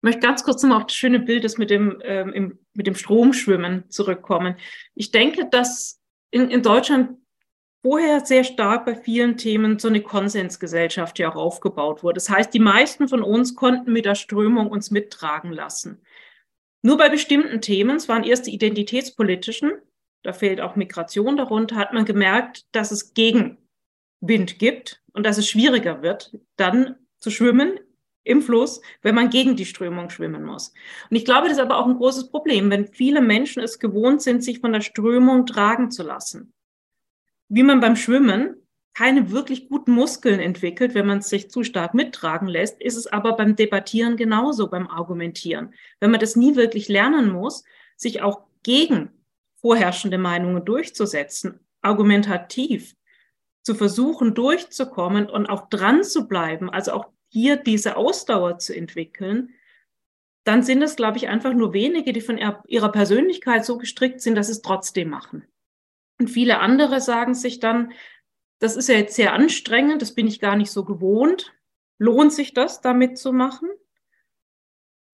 Ich 0.00 0.02
möchte 0.02 0.20
ganz 0.20 0.44
kurz 0.44 0.62
nochmal 0.62 0.78
auf 0.78 0.86
das 0.88 0.96
schöne 0.96 1.20
Bild 1.20 1.44
des 1.44 1.56
mit 1.56 1.70
dem, 1.70 2.02
ähm, 2.04 2.32
im, 2.34 2.58
mit 2.74 2.86
dem 2.86 2.96
Stromschwimmen 2.96 3.88
zurückkommen. 3.88 4.56
Ich 4.94 5.10
denke, 5.10 5.48
dass 5.48 6.01
in, 6.32 6.50
in 6.50 6.62
Deutschland 6.62 7.18
vorher 7.82 8.24
sehr 8.24 8.42
stark 8.42 8.84
bei 8.84 8.96
vielen 8.96 9.36
Themen 9.36 9.78
so 9.78 9.88
eine 9.88 10.02
Konsensgesellschaft 10.02 11.18
ja 11.18 11.30
auch 11.30 11.36
aufgebaut 11.36 12.02
wurde. 12.02 12.14
Das 12.14 12.30
heißt, 12.30 12.52
die 12.52 12.60
meisten 12.60 13.08
von 13.08 13.22
uns 13.22 13.54
konnten 13.54 13.92
mit 13.92 14.04
der 14.04 14.14
Strömung 14.14 14.68
uns 14.68 14.90
mittragen 14.90 15.52
lassen. 15.52 16.02
Nur 16.82 16.96
bei 16.96 17.08
bestimmten 17.08 17.60
Themen, 17.60 17.96
es 17.96 18.08
waren 18.08 18.24
erst 18.24 18.46
die 18.46 18.54
identitätspolitischen, 18.54 19.72
da 20.22 20.32
fehlt 20.32 20.60
auch 20.60 20.76
Migration 20.76 21.36
darunter, 21.36 21.76
hat 21.76 21.92
man 21.92 22.04
gemerkt, 22.04 22.64
dass 22.72 22.92
es 22.92 23.14
Gegenwind 23.14 24.58
gibt 24.58 25.02
und 25.12 25.24
dass 25.24 25.38
es 25.38 25.48
schwieriger 25.48 26.02
wird, 26.02 26.36
dann 26.56 26.96
zu 27.18 27.30
schwimmen 27.30 27.78
im 28.24 28.42
Fluss, 28.42 28.80
wenn 29.02 29.14
man 29.14 29.30
gegen 29.30 29.56
die 29.56 29.66
Strömung 29.66 30.10
schwimmen 30.10 30.44
muss. 30.44 30.72
Und 31.10 31.16
ich 31.16 31.24
glaube, 31.24 31.48
das 31.48 31.58
ist 31.58 31.62
aber 31.62 31.78
auch 31.78 31.86
ein 31.86 31.96
großes 31.96 32.30
Problem, 32.30 32.70
wenn 32.70 32.86
viele 32.86 33.20
Menschen 33.20 33.62
es 33.62 33.78
gewohnt 33.78 34.22
sind, 34.22 34.44
sich 34.44 34.60
von 34.60 34.72
der 34.72 34.80
Strömung 34.80 35.46
tragen 35.46 35.90
zu 35.90 36.02
lassen. 36.02 36.52
Wie 37.48 37.62
man 37.62 37.80
beim 37.80 37.96
Schwimmen 37.96 38.56
keine 38.94 39.30
wirklich 39.30 39.68
guten 39.68 39.92
Muskeln 39.92 40.38
entwickelt, 40.38 40.94
wenn 40.94 41.06
man 41.06 41.22
sich 41.22 41.50
zu 41.50 41.64
stark 41.64 41.94
mittragen 41.94 42.46
lässt, 42.46 42.80
ist 42.80 42.96
es 42.96 43.06
aber 43.06 43.36
beim 43.36 43.56
Debattieren 43.56 44.16
genauso, 44.16 44.68
beim 44.68 44.86
Argumentieren. 44.86 45.74
Wenn 45.98 46.10
man 46.10 46.20
das 46.20 46.36
nie 46.36 46.56
wirklich 46.56 46.88
lernen 46.88 47.30
muss, 47.30 47.64
sich 47.96 48.20
auch 48.20 48.42
gegen 48.62 49.10
vorherrschende 49.56 50.18
Meinungen 50.18 50.64
durchzusetzen, 50.64 51.60
argumentativ 51.80 52.94
zu 53.62 53.74
versuchen, 53.74 54.34
durchzukommen 54.34 55.30
und 55.30 55.46
auch 55.46 55.68
dran 55.68 56.04
zu 56.04 56.28
bleiben, 56.28 56.68
also 56.68 56.92
auch 56.92 57.06
hier 57.32 57.56
diese 57.56 57.96
Ausdauer 57.96 58.58
zu 58.58 58.76
entwickeln, 58.76 59.54
dann 60.44 60.62
sind 60.62 60.82
es, 60.82 60.96
glaube 60.96 61.16
ich, 61.16 61.28
einfach 61.28 61.54
nur 61.54 61.72
wenige, 61.72 62.12
die 62.12 62.20
von 62.20 62.38
ihrer 62.66 62.92
Persönlichkeit 62.92 63.64
so 63.64 63.78
gestrickt 63.78 64.20
sind, 64.20 64.34
dass 64.34 64.48
sie 64.48 64.52
es 64.52 64.62
trotzdem 64.62 65.08
machen. 65.08 65.46
Und 66.20 66.28
viele 66.28 66.58
andere 66.58 67.00
sagen 67.00 67.34
sich 67.34 67.58
dann, 67.58 67.92
das 68.58 68.76
ist 68.76 68.88
ja 68.88 68.96
jetzt 68.96 69.16
sehr 69.16 69.32
anstrengend, 69.32 70.02
das 70.02 70.14
bin 70.14 70.26
ich 70.26 70.40
gar 70.40 70.56
nicht 70.56 70.70
so 70.70 70.84
gewohnt. 70.84 71.54
Lohnt 71.98 72.32
sich 72.32 72.52
das, 72.52 72.80
damit 72.80 73.16
zu 73.18 73.32
machen? 73.32 73.68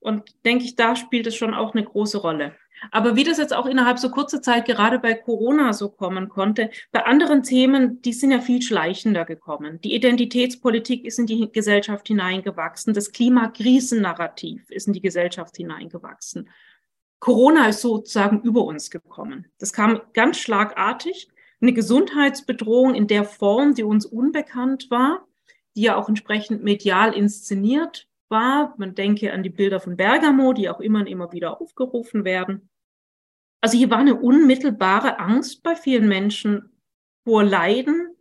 Und 0.00 0.35
denke 0.45 0.64
ich, 0.64 0.76
da 0.76 0.97
spielt 0.97 1.26
es 1.26 1.37
schon 1.37 1.55
auch 1.55 1.75
eine 1.75 1.85
große 1.85 2.19
Rolle. 2.19 2.55
Aber 2.90 3.17
wie 3.17 3.25
das 3.25 3.38
jetzt 3.38 3.55
auch 3.55 3.67
innerhalb 3.67 3.99
so 3.99 4.11
kurzer 4.11 4.40
Zeit 4.40 4.67
gerade 4.67 4.99
bei 4.99 5.14
Corona 5.14 5.73
so 5.73 5.88
kommen 5.88 6.28
konnte, 6.28 6.71
bei 6.93 7.05
anderen 7.05 7.43
Themen, 7.43 8.00
die 8.02 8.12
sind 8.12 8.31
ja 8.31 8.40
viel 8.40 8.62
schleichender 8.62 9.25
gekommen. 9.25 9.81
Die 9.81 9.95
Identitätspolitik 9.95 11.05
ist 11.05 11.19
in 11.19 11.26
die 11.26 11.50
Gesellschaft 11.50 12.07
hineingewachsen. 12.07 12.95
Das 12.95 13.12
Klimakrisennarrativ 13.12 14.71
ist 14.71 14.87
in 14.87 14.93
die 14.93 15.00
Gesellschaft 15.00 15.57
hineingewachsen. 15.57 16.49
Corona 17.19 17.69
ist 17.69 17.81
sozusagen 17.81 18.43
über 18.43 18.64
uns 18.64 18.90
gekommen. 18.90 19.49
Das 19.59 19.73
kam 19.73 20.00
ganz 20.14 20.38
schlagartig. 20.38 21.28
Eine 21.61 21.73
Gesundheitsbedrohung 21.73 22.95
in 22.95 23.09
der 23.09 23.25
Form, 23.25 23.75
die 23.75 23.83
uns 23.83 24.07
unbekannt 24.07 24.88
war, 24.90 25.26
die 25.75 25.83
ja 25.83 25.97
auch 25.97 26.09
entsprechend 26.09 26.62
medial 26.62 27.12
inszeniert 27.12 28.08
war. 28.30 28.75
Man 28.78 28.94
denke 28.94 29.32
an 29.32 29.42
die 29.42 29.50
Bilder 29.50 29.80
von 29.80 29.97
Bergamo, 29.97 30.52
die 30.52 30.68
auch 30.68 30.80
immer 30.80 31.00
und 31.00 31.06
immer 31.06 31.32
wieder 31.32 31.61
aufgerufen 31.61 32.25
werden. 32.25 32.68
Also 33.61 33.76
hier 33.76 33.90
war 33.90 33.99
eine 33.99 34.14
unmittelbare 34.14 35.18
Angst 35.18 35.62
bei 35.62 35.75
vielen 35.75 36.08
Menschen 36.08 36.70
vor 37.25 37.42
Leiden, 37.42 38.14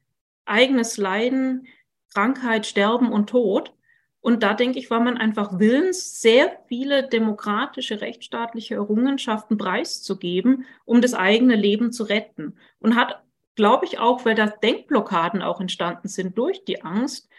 eigenes 0.45 0.97
Leiden, 0.97 1.67
Krankheit, 2.13 2.65
Sterben 2.65 3.11
und 3.11 3.29
Tod. 3.29 3.73
Und 4.19 4.43
da 4.43 4.53
denke 4.53 4.79
ich, 4.79 4.89
war 4.89 4.99
man 4.99 5.17
einfach 5.17 5.59
willens, 5.59 6.19
sehr 6.19 6.57
viele 6.67 7.07
demokratische, 7.07 8.01
rechtsstaatliche 8.01 8.75
Errungenschaften 8.75 9.57
preiszugeben, 9.57 10.65
um 10.85 11.01
das 11.01 11.13
eigene 11.13 11.55
Leben 11.55 11.91
zu 11.91 12.03
retten. 12.03 12.57
Und 12.79 12.95
hat, 12.95 13.23
glaube 13.55 13.85
ich, 13.85 13.99
auch, 13.99 14.25
weil 14.25 14.35
da 14.35 14.47
Denkblockaden 14.47 15.41
auch 15.41 15.61
entstanden 15.61 16.07
sind 16.07 16.37
durch 16.37 16.65
die 16.65 16.81
Angst, 16.81 17.29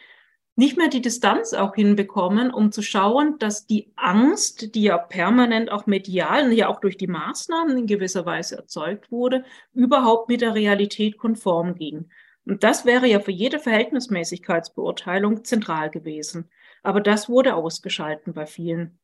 nicht 0.59 0.77
mehr 0.77 0.88
die 0.88 1.00
Distanz 1.00 1.55
auch 1.55 1.77
hinbekommen, 1.77 2.50
um 2.50 2.73
zu 2.73 2.83
schauen, 2.83 3.38
dass 3.38 3.69
die 3.69 3.93
Angst, 3.95 4.75
die 4.75 4.83
ja 4.83 4.99
permanent 4.99 5.71
auch 5.71 5.87
medial 5.87 6.47
und 6.47 6.53
ja 6.53 6.67
auch 6.67 6.81
durch 6.81 6.97
die 6.97 7.07
Maßnahmen 7.07 7.79
in 7.79 7.87
gewisser 7.87 8.27
Weise 8.27 8.57
erzeugt 8.57 9.12
wurde, 9.12 9.45
überhaupt 9.73 10.29
mit 10.29 10.41
der 10.41 10.57
Realität 10.57 11.17
konform 11.17 11.77
ging. 11.77 12.11
Und 12.45 12.65
das 12.65 12.85
wäre 12.85 13.07
ja 13.07 13.21
für 13.21 13.31
jede 13.31 13.61
Verhältnismäßigkeitsbeurteilung 13.61 15.45
zentral 15.45 15.91
gewesen. 15.91 16.50
Aber 16.83 17.00
das 17.00 17.29
wurde 17.29 17.55
ausgeschalten 17.55 18.35
bei 18.35 18.47
vielen. 18.47 18.99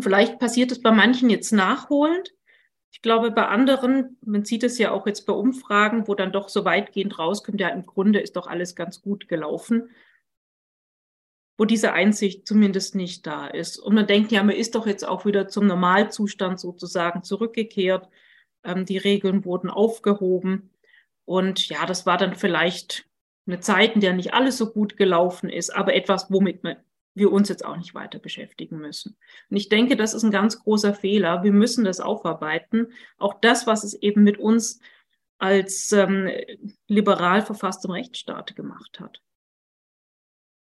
Vielleicht 0.00 0.40
passiert 0.40 0.72
es 0.72 0.82
bei 0.82 0.90
manchen 0.90 1.30
jetzt 1.30 1.52
nachholend. 1.52 2.34
Ich 2.90 3.02
glaube, 3.02 3.30
bei 3.30 3.46
anderen, 3.46 4.18
man 4.26 4.44
sieht 4.44 4.64
es 4.64 4.78
ja 4.78 4.90
auch 4.90 5.06
jetzt 5.06 5.26
bei 5.26 5.32
Umfragen, 5.32 6.08
wo 6.08 6.16
dann 6.16 6.32
doch 6.32 6.48
so 6.48 6.64
weitgehend 6.64 7.20
rauskommt, 7.20 7.60
ja, 7.60 7.68
im 7.68 7.86
Grunde 7.86 8.18
ist 8.18 8.34
doch 8.34 8.48
alles 8.48 8.74
ganz 8.74 9.00
gut 9.00 9.28
gelaufen 9.28 9.90
wo 11.58 11.64
diese 11.64 11.92
Einsicht 11.92 12.46
zumindest 12.46 12.94
nicht 12.94 13.26
da 13.26 13.48
ist. 13.48 13.78
Und 13.78 13.94
man 13.94 14.06
denkt, 14.06 14.30
ja, 14.30 14.42
man 14.44 14.54
ist 14.54 14.76
doch 14.76 14.86
jetzt 14.86 15.06
auch 15.06 15.26
wieder 15.26 15.48
zum 15.48 15.66
Normalzustand 15.66 16.60
sozusagen 16.60 17.24
zurückgekehrt. 17.24 18.08
Ähm, 18.62 18.86
die 18.86 18.96
Regeln 18.96 19.44
wurden 19.44 19.68
aufgehoben. 19.68 20.70
Und 21.24 21.68
ja, 21.68 21.84
das 21.84 22.06
war 22.06 22.16
dann 22.16 22.36
vielleicht 22.36 23.06
eine 23.46 23.58
Zeit, 23.60 23.96
in 23.96 24.00
der 24.00 24.12
nicht 24.12 24.32
alles 24.34 24.56
so 24.56 24.72
gut 24.72 24.96
gelaufen 24.96 25.50
ist, 25.50 25.74
aber 25.74 25.94
etwas, 25.94 26.30
womit 26.30 26.60
wir 27.14 27.32
uns 27.32 27.48
jetzt 27.48 27.64
auch 27.64 27.76
nicht 27.76 27.94
weiter 27.94 28.20
beschäftigen 28.20 28.78
müssen. 28.78 29.16
Und 29.50 29.56
ich 29.56 29.68
denke, 29.68 29.96
das 29.96 30.14
ist 30.14 30.22
ein 30.22 30.30
ganz 30.30 30.60
großer 30.62 30.94
Fehler. 30.94 31.42
Wir 31.42 31.52
müssen 31.52 31.84
das 31.84 31.98
aufarbeiten. 31.98 32.92
Auch 33.18 33.34
das, 33.40 33.66
was 33.66 33.82
es 33.82 33.94
eben 33.94 34.22
mit 34.22 34.38
uns 34.38 34.80
als 35.38 35.90
ähm, 35.92 36.30
liberal 36.86 37.42
verfasstem 37.42 37.90
Rechtsstaat 37.90 38.54
gemacht 38.54 39.00
hat. 39.00 39.20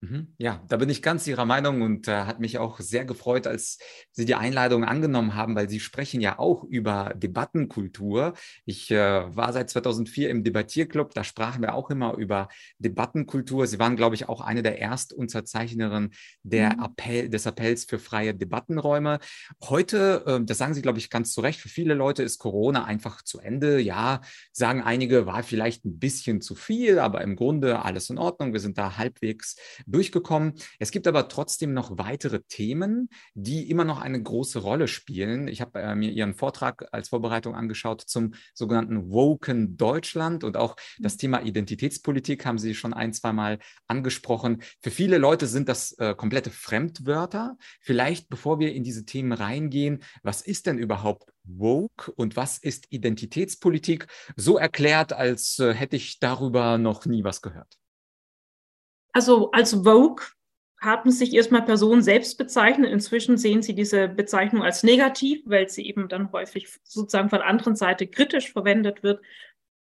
Mhm. 0.02 0.34
Ja, 0.36 0.60
da 0.66 0.78
bin 0.78 0.90
ich 0.90 1.00
ganz 1.00 1.28
Ihrer 1.28 1.44
Meinung 1.44 1.80
und 1.80 2.08
äh, 2.08 2.24
hat 2.24 2.40
mich 2.40 2.58
auch 2.58 2.80
sehr 2.80 3.04
gefreut, 3.04 3.46
als 3.46 3.78
Sie 4.10 4.24
die 4.24 4.34
Einladung 4.34 4.84
angenommen 4.84 5.36
haben, 5.36 5.54
weil 5.54 5.70
Sie 5.70 5.78
sprechen 5.78 6.20
ja 6.20 6.40
auch 6.40 6.64
über 6.64 7.14
Debattenkultur. 7.14 8.34
Ich 8.64 8.90
äh, 8.90 8.96
war 8.96 9.52
seit 9.52 9.70
2004 9.70 10.28
im 10.28 10.42
Debattierclub, 10.42 11.14
da 11.14 11.22
sprachen 11.22 11.62
wir 11.62 11.74
auch 11.74 11.88
immer 11.88 12.14
über 12.14 12.48
Debattenkultur. 12.78 13.68
Sie 13.68 13.78
waren, 13.78 13.94
glaube 13.94 14.16
ich, 14.16 14.28
auch 14.28 14.40
eine 14.40 14.64
der 14.64 14.80
Erstunterzeichnerinnen 14.80 16.10
der 16.42 16.74
mhm. 16.74 16.82
Appell, 16.82 17.28
des 17.28 17.46
Appells 17.46 17.84
für 17.84 18.00
freie 18.00 18.34
Debattenräume. 18.34 19.20
Heute, 19.62 20.24
äh, 20.26 20.44
das 20.44 20.58
sagen 20.58 20.74
Sie, 20.74 20.82
glaube 20.82 20.98
ich, 20.98 21.10
ganz 21.10 21.32
zu 21.32 21.42
Recht, 21.42 21.60
für 21.60 21.68
viele 21.68 21.94
Leute 21.94 22.24
ist 22.24 22.38
Corona 22.38 22.86
einfach 22.86 23.22
zu 23.22 23.38
Ende. 23.38 23.78
Ja, 23.78 24.20
sagen 24.50 24.82
einige, 24.82 25.26
war 25.26 25.44
vielleicht 25.44 25.84
ein 25.84 26.00
bisschen 26.00 26.40
zu 26.40 26.56
viel, 26.56 26.98
aber 26.98 27.20
im 27.20 27.36
Grunde 27.36 27.84
alles 27.84 28.10
in 28.10 28.18
Ordnung. 28.18 28.52
Wir 28.52 28.58
sind 28.58 28.78
da 28.78 28.96
halbwegs 28.96 29.54
durchgekommen. 29.92 30.54
Es 30.78 30.90
gibt 30.90 31.06
aber 31.06 31.28
trotzdem 31.28 31.72
noch 31.72 31.98
weitere 31.98 32.40
Themen, 32.48 33.08
die 33.34 33.70
immer 33.70 33.84
noch 33.84 34.00
eine 34.00 34.22
große 34.22 34.58
Rolle 34.58 34.88
spielen. 34.88 35.48
Ich 35.48 35.60
habe 35.60 35.80
äh, 35.80 35.94
mir 35.94 36.10
Ihren 36.10 36.34
Vortrag 36.34 36.86
als 36.92 37.10
Vorbereitung 37.10 37.54
angeschaut 37.54 38.02
zum 38.02 38.34
sogenannten 38.54 39.10
Woken 39.10 39.76
Deutschland 39.76 40.44
und 40.44 40.56
auch 40.56 40.76
das 40.98 41.16
Thema 41.16 41.42
Identitätspolitik 41.42 42.44
haben 42.46 42.58
Sie 42.58 42.74
schon 42.74 42.92
ein, 42.92 43.12
zwei 43.12 43.32
Mal 43.32 43.58
angesprochen. 43.86 44.62
Für 44.80 44.90
viele 44.90 45.18
Leute 45.18 45.46
sind 45.46 45.68
das 45.68 45.92
äh, 45.98 46.14
komplette 46.14 46.50
Fremdwörter. 46.50 47.56
Vielleicht, 47.80 48.28
bevor 48.28 48.58
wir 48.58 48.72
in 48.72 48.84
diese 48.84 49.04
Themen 49.04 49.32
reingehen, 49.32 50.02
was 50.22 50.42
ist 50.42 50.66
denn 50.66 50.78
überhaupt 50.78 51.32
Woke 51.44 52.12
und 52.12 52.36
was 52.36 52.58
ist 52.58 52.86
Identitätspolitik? 52.90 54.06
So 54.36 54.56
erklärt, 54.58 55.12
als 55.12 55.58
äh, 55.58 55.74
hätte 55.74 55.96
ich 55.96 56.18
darüber 56.18 56.78
noch 56.78 57.06
nie 57.06 57.24
was 57.24 57.42
gehört. 57.42 57.81
Also 59.12 59.50
als 59.50 59.74
Vogue 59.74 60.24
haben 60.80 61.12
sich 61.12 61.32
erstmal 61.32 61.62
Personen 61.62 62.02
selbst 62.02 62.36
bezeichnet. 62.38 62.90
Inzwischen 62.90 63.38
sehen 63.38 63.62
sie 63.62 63.74
diese 63.74 64.08
Bezeichnung 64.08 64.62
als 64.62 64.82
negativ, 64.82 65.42
weil 65.44 65.68
sie 65.68 65.86
eben 65.86 66.08
dann 66.08 66.32
häufig 66.32 66.68
sozusagen 66.82 67.30
von 67.30 67.40
anderen 67.40 67.76
Seite 67.76 68.06
kritisch 68.08 68.52
verwendet 68.52 69.02
wird, 69.02 69.22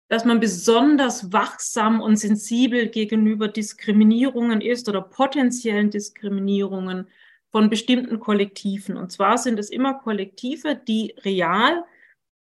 dass 0.07 0.23
man 0.23 0.39
besonders 0.39 1.33
wachsam 1.33 1.99
und 1.99 2.17
sensibel 2.17 2.87
gegenüber 2.87 3.47
Diskriminierungen 3.47 4.61
ist 4.61 4.87
oder 4.87 5.01
potenziellen 5.01 5.89
Diskriminierungen 5.89 7.09
von 7.51 7.69
bestimmten 7.69 8.19
Kollektiven. 8.19 8.95
Und 8.95 9.11
zwar 9.11 9.37
sind 9.37 9.59
es 9.59 9.69
immer 9.69 9.95
Kollektive, 9.95 10.75
die 10.75 11.15
real, 11.19 11.83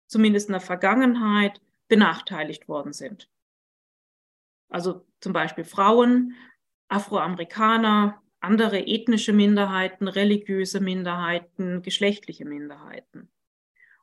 zumindest 0.06 0.49
in 0.49 0.52
der 0.52 0.61
Vergangenheit, 0.61 1.61
benachteiligt 1.88 2.68
worden 2.68 2.92
sind. 2.92 3.28
Also 4.70 5.04
zum 5.20 5.32
Beispiel 5.32 5.64
Frauen, 5.64 6.35
Afroamerikaner, 6.88 8.23
andere 8.40 8.87
ethnische 8.87 9.33
Minderheiten, 9.33 10.09
religiöse 10.09 10.80
Minderheiten, 10.80 11.83
geschlechtliche 11.83 12.45
Minderheiten. 12.45 13.28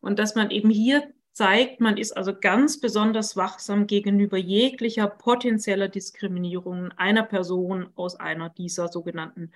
Und 0.02 0.20
dass 0.20 0.36
man 0.36 0.52
eben 0.52 0.70
hier 0.70 1.14
zeigt, 1.32 1.82
man 1.82 1.98
ist 1.98 2.14
also 2.14 2.38
ganz 2.38 2.80
besonders 2.80 3.36
wachsam 3.36 3.88
gegenüber 3.88 4.38
jeglicher 4.38 5.08
potenzieller 5.08 5.90
Diskriminierung 5.90 6.92
einer 6.94 7.24
Person 7.24 7.90
aus 7.96 8.16
einer 8.16 8.50
dieser 8.50 8.88
sogenannten 8.88 9.52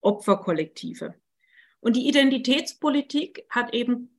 Opferkollektive. 0.00 1.14
Und 1.80 1.96
die 1.96 2.08
Identitätspolitik 2.08 3.44
hat 3.50 3.74
eben 3.74 4.18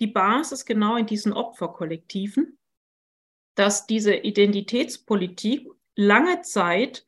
die 0.00 0.06
Basis 0.06 0.66
genau 0.66 0.96
in 0.96 1.06
diesen 1.06 1.32
Opferkollektiven, 1.32 2.58
dass 3.54 3.86
diese 3.86 4.14
Identitätspolitik 4.14 5.68
lange 5.94 6.42
Zeit 6.42 7.06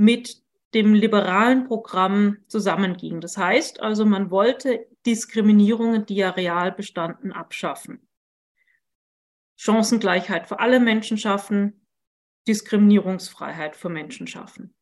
mit 0.00 0.42
dem 0.72 0.94
liberalen 0.94 1.64
Programm 1.66 2.38
zusammenging. 2.46 3.20
Das 3.20 3.36
heißt 3.36 3.80
also, 3.80 4.06
man 4.06 4.30
wollte 4.30 4.86
Diskriminierungen, 5.04 6.06
die 6.06 6.14
ja 6.14 6.30
real 6.30 6.72
bestanden, 6.72 7.32
abschaffen. 7.32 8.08
Chancengleichheit 9.56 10.48
für 10.48 10.58
alle 10.58 10.80
Menschen 10.80 11.18
schaffen, 11.18 11.86
Diskriminierungsfreiheit 12.48 13.76
für 13.76 13.90
Menschen 13.90 14.26
schaffen. 14.26 14.74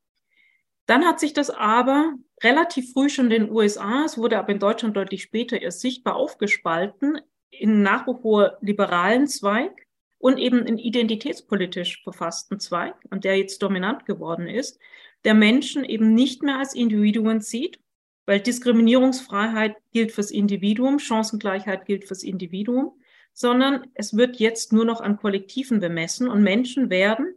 Dann 0.87 1.05
hat 1.05 1.19
sich 1.19 1.33
das 1.33 1.51
aber 1.51 2.15
relativ 2.41 2.93
früh 2.93 3.09
schon 3.09 3.25
in 3.33 3.47
den 3.47 3.51
USA, 3.51 4.05
es 4.05 4.19
wurde 4.19 4.39
aber 4.39 4.53
in 4.53 4.61
Deutschland 4.61 4.97
deutlich 4.97 5.23
später 5.23 5.61
erst 5.61 5.81
sichtbar 5.81 6.15
aufgespalten, 6.15 7.21
in 7.51 7.83
nach 7.83 8.07
wie 8.07 8.23
vor 8.23 8.57
liberalen 8.61 9.27
Zweig 9.27 9.89
und 10.19 10.39
eben 10.39 10.65
in 10.65 10.79
identitätspolitisch 10.79 12.05
verfassten 12.05 12.61
Zweig, 12.61 12.95
und 13.11 13.25
der 13.25 13.37
jetzt 13.37 13.61
dominant 13.65 14.07
geworden 14.07 14.47
ist 14.47 14.79
der 15.25 15.35
Menschen 15.35 15.85
eben 15.85 16.15
nicht 16.15 16.43
mehr 16.43 16.59
als 16.59 16.75
Individuen 16.75 17.41
sieht, 17.41 17.81
weil 18.27 18.41
Diskriminierungsfreiheit 18.41 19.77
gilt 19.93 20.13
fürs 20.13 20.31
Individuum, 20.31 20.99
Chancengleichheit 20.99 21.87
gilt 21.87 22.05
fürs 22.05 22.23
Individuum, 22.23 22.93
sondern 23.33 23.87
es 23.95 24.17
wird 24.17 24.37
jetzt 24.37 24.73
nur 24.73 24.85
noch 24.85 25.01
an 25.01 25.17
Kollektiven 25.17 25.81
bemessen 25.81 26.29
und 26.29 26.43
Menschen 26.43 26.91
werden 26.91 27.35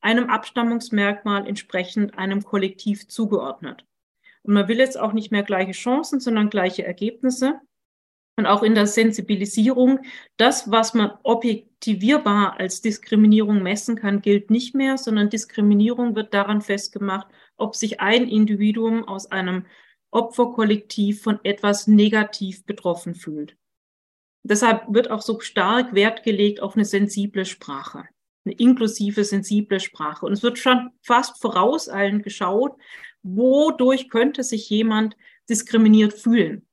einem 0.00 0.30
Abstammungsmerkmal 0.30 1.46
entsprechend 1.46 2.18
einem 2.18 2.42
Kollektiv 2.42 3.08
zugeordnet. 3.08 3.84
Und 4.42 4.54
man 4.54 4.68
will 4.68 4.78
jetzt 4.78 4.98
auch 4.98 5.12
nicht 5.12 5.30
mehr 5.30 5.42
gleiche 5.42 5.72
Chancen, 5.72 6.20
sondern 6.20 6.50
gleiche 6.50 6.84
Ergebnisse. 6.84 7.60
Und 8.42 8.48
auch 8.48 8.64
in 8.64 8.74
der 8.74 8.88
Sensibilisierung, 8.88 10.00
das, 10.36 10.68
was 10.68 10.94
man 10.94 11.12
objektivierbar 11.22 12.58
als 12.58 12.80
Diskriminierung 12.80 13.62
messen 13.62 13.94
kann, 13.94 14.20
gilt 14.20 14.50
nicht 14.50 14.74
mehr, 14.74 14.98
sondern 14.98 15.30
Diskriminierung 15.30 16.16
wird 16.16 16.34
daran 16.34 16.60
festgemacht, 16.60 17.28
ob 17.56 17.76
sich 17.76 18.00
ein 18.00 18.26
Individuum 18.26 19.06
aus 19.06 19.30
einem 19.30 19.66
Opferkollektiv 20.10 21.22
von 21.22 21.38
etwas 21.44 21.86
negativ 21.86 22.66
betroffen 22.66 23.14
fühlt. 23.14 23.56
Deshalb 24.42 24.92
wird 24.92 25.08
auch 25.08 25.22
so 25.22 25.38
stark 25.38 25.94
Wert 25.94 26.24
gelegt 26.24 26.58
auf 26.58 26.74
eine 26.74 26.84
sensible 26.84 27.44
Sprache, 27.44 28.06
eine 28.44 28.56
inklusive, 28.56 29.22
sensible 29.22 29.78
Sprache. 29.78 30.26
Und 30.26 30.32
es 30.32 30.42
wird 30.42 30.58
schon 30.58 30.90
fast 31.00 31.40
vorauseilend 31.40 32.24
geschaut, 32.24 32.72
wodurch 33.22 34.10
könnte 34.10 34.42
sich 34.42 34.68
jemand 34.68 35.16
diskriminiert 35.48 36.12
fühlen 36.12 36.66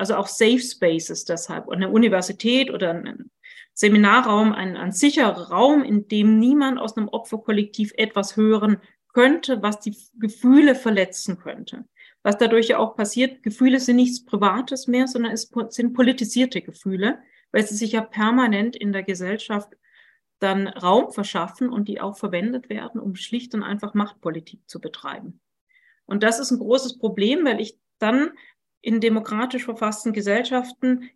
also 0.00 0.16
auch 0.16 0.28
Safe 0.28 0.58
Spaces 0.58 1.26
deshalb. 1.26 1.68
Und 1.68 1.76
eine 1.76 1.90
Universität 1.90 2.70
oder 2.70 2.90
ein 2.90 3.30
Seminarraum, 3.74 4.52
ein, 4.52 4.76
ein 4.76 4.92
sicherer 4.92 5.50
Raum, 5.50 5.84
in 5.84 6.08
dem 6.08 6.38
niemand 6.38 6.78
aus 6.78 6.96
einem 6.96 7.08
Opferkollektiv 7.08 7.92
etwas 7.96 8.36
hören 8.36 8.78
könnte, 9.12 9.62
was 9.62 9.80
die 9.80 9.96
Gefühle 10.18 10.74
verletzen 10.74 11.38
könnte. 11.38 11.84
Was 12.22 12.38
dadurch 12.38 12.68
ja 12.68 12.78
auch 12.78 12.96
passiert, 12.96 13.42
Gefühle 13.42 13.78
sind 13.78 13.96
nichts 13.96 14.24
Privates 14.24 14.86
mehr, 14.86 15.06
sondern 15.06 15.32
es 15.32 15.50
sind 15.68 15.92
politisierte 15.92 16.62
Gefühle, 16.62 17.18
weil 17.52 17.66
sie 17.66 17.76
sich 17.76 17.92
ja 17.92 18.00
permanent 18.00 18.76
in 18.76 18.92
der 18.92 19.02
Gesellschaft 19.02 19.68
dann 20.38 20.66
Raum 20.66 21.12
verschaffen 21.12 21.68
und 21.68 21.88
die 21.88 22.00
auch 22.00 22.16
verwendet 22.16 22.70
werden, 22.70 23.00
um 23.00 23.16
schlicht 23.16 23.54
und 23.54 23.62
einfach 23.62 23.92
Machtpolitik 23.92 24.62
zu 24.66 24.80
betreiben. 24.80 25.40
Und 26.06 26.22
das 26.22 26.38
ist 26.38 26.50
ein 26.50 26.58
großes 26.58 26.98
Problem, 26.98 27.44
weil 27.44 27.60
ich 27.60 27.78
dann 27.98 28.30
in 28.82 29.00
demokratisch 29.00 29.64
verfassten 29.64 30.12
Gesellschaften 30.12 31.10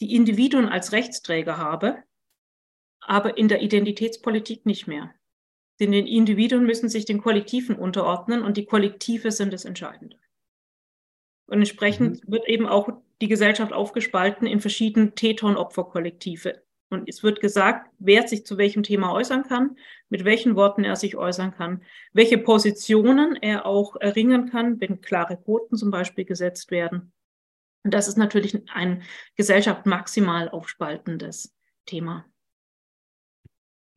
die 0.00 0.14
Individuen 0.14 0.68
als 0.68 0.92
Rechtsträger 0.92 1.58
habe, 1.58 2.02
aber 3.00 3.36
in 3.36 3.48
der 3.48 3.62
Identitätspolitik 3.62 4.66
nicht 4.66 4.86
mehr. 4.86 5.14
Denn 5.80 5.92
die 5.92 6.16
Individuen 6.16 6.64
müssen 6.64 6.88
sich 6.88 7.04
den 7.04 7.20
Kollektiven 7.20 7.76
unterordnen 7.76 8.42
und 8.42 8.56
die 8.56 8.66
Kollektive 8.66 9.32
sind 9.32 9.52
das 9.52 9.64
Entscheidende. 9.64 10.16
Und 11.46 11.58
entsprechend 11.58 12.26
mhm. 12.26 12.32
wird 12.32 12.48
eben 12.48 12.66
auch 12.66 12.88
die 13.20 13.28
Gesellschaft 13.28 13.72
aufgespalten 13.72 14.46
in 14.46 14.60
verschiedene 14.60 15.14
Täter- 15.14 16.61
und 16.92 17.08
es 17.08 17.22
wird 17.22 17.40
gesagt, 17.40 17.90
wer 17.98 18.26
sich 18.28 18.46
zu 18.46 18.58
welchem 18.58 18.82
Thema 18.82 19.12
äußern 19.12 19.44
kann, 19.44 19.76
mit 20.08 20.24
welchen 20.24 20.56
Worten 20.56 20.84
er 20.84 20.96
sich 20.96 21.16
äußern 21.16 21.52
kann, 21.52 21.82
welche 22.12 22.38
Positionen 22.38 23.36
er 23.36 23.66
auch 23.66 23.96
erringen 24.00 24.50
kann, 24.50 24.80
wenn 24.80 25.00
klare 25.00 25.36
Quoten 25.36 25.76
zum 25.76 25.90
Beispiel 25.90 26.24
gesetzt 26.24 26.70
werden. 26.70 27.12
Und 27.84 27.92
das 27.94 28.08
ist 28.08 28.16
natürlich 28.18 28.56
ein 28.72 29.02
Gesellschaft 29.36 29.86
maximal 29.86 30.48
aufspaltendes 30.48 31.54
Thema. 31.86 32.24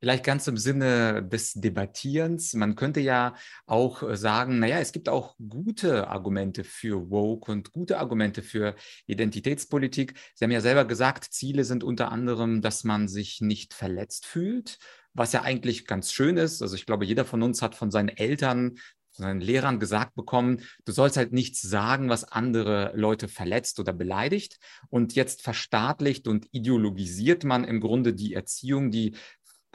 Vielleicht 0.06 0.24
ganz 0.24 0.46
im 0.46 0.56
Sinne 0.56 1.24
des 1.24 1.54
Debattierens. 1.54 2.54
Man 2.54 2.76
könnte 2.76 3.00
ja 3.00 3.34
auch 3.66 4.04
äh, 4.04 4.16
sagen, 4.16 4.60
naja, 4.60 4.78
es 4.78 4.92
gibt 4.92 5.08
auch 5.08 5.34
gute 5.48 6.06
Argumente 6.06 6.62
für 6.62 7.10
Woke 7.10 7.50
und 7.50 7.72
gute 7.72 7.98
Argumente 7.98 8.44
für 8.44 8.76
Identitätspolitik. 9.06 10.14
Sie 10.36 10.44
haben 10.44 10.52
ja 10.52 10.60
selber 10.60 10.84
gesagt, 10.84 11.24
Ziele 11.24 11.64
sind 11.64 11.82
unter 11.82 12.12
anderem, 12.12 12.62
dass 12.62 12.84
man 12.84 13.08
sich 13.08 13.40
nicht 13.40 13.74
verletzt 13.74 14.26
fühlt, 14.26 14.78
was 15.12 15.32
ja 15.32 15.42
eigentlich 15.42 15.88
ganz 15.88 16.12
schön 16.12 16.36
ist. 16.36 16.62
Also 16.62 16.76
ich 16.76 16.86
glaube, 16.86 17.04
jeder 17.04 17.24
von 17.24 17.42
uns 17.42 17.60
hat 17.60 17.74
von 17.74 17.90
seinen 17.90 18.10
Eltern 18.10 18.78
seinen 19.10 19.40
Lehrern 19.40 19.80
gesagt 19.80 20.14
bekommen, 20.14 20.60
du 20.84 20.92
sollst 20.92 21.16
halt 21.16 21.32
nichts 21.32 21.62
sagen, 21.62 22.10
was 22.10 22.24
andere 22.24 22.92
Leute 22.94 23.28
verletzt 23.28 23.80
oder 23.80 23.94
beleidigt. 23.94 24.58
Und 24.90 25.14
jetzt 25.14 25.42
verstaatlicht 25.42 26.28
und 26.28 26.46
ideologisiert 26.52 27.42
man 27.42 27.64
im 27.64 27.80
Grunde 27.80 28.12
die 28.12 28.34
Erziehung, 28.34 28.90
die 28.90 29.16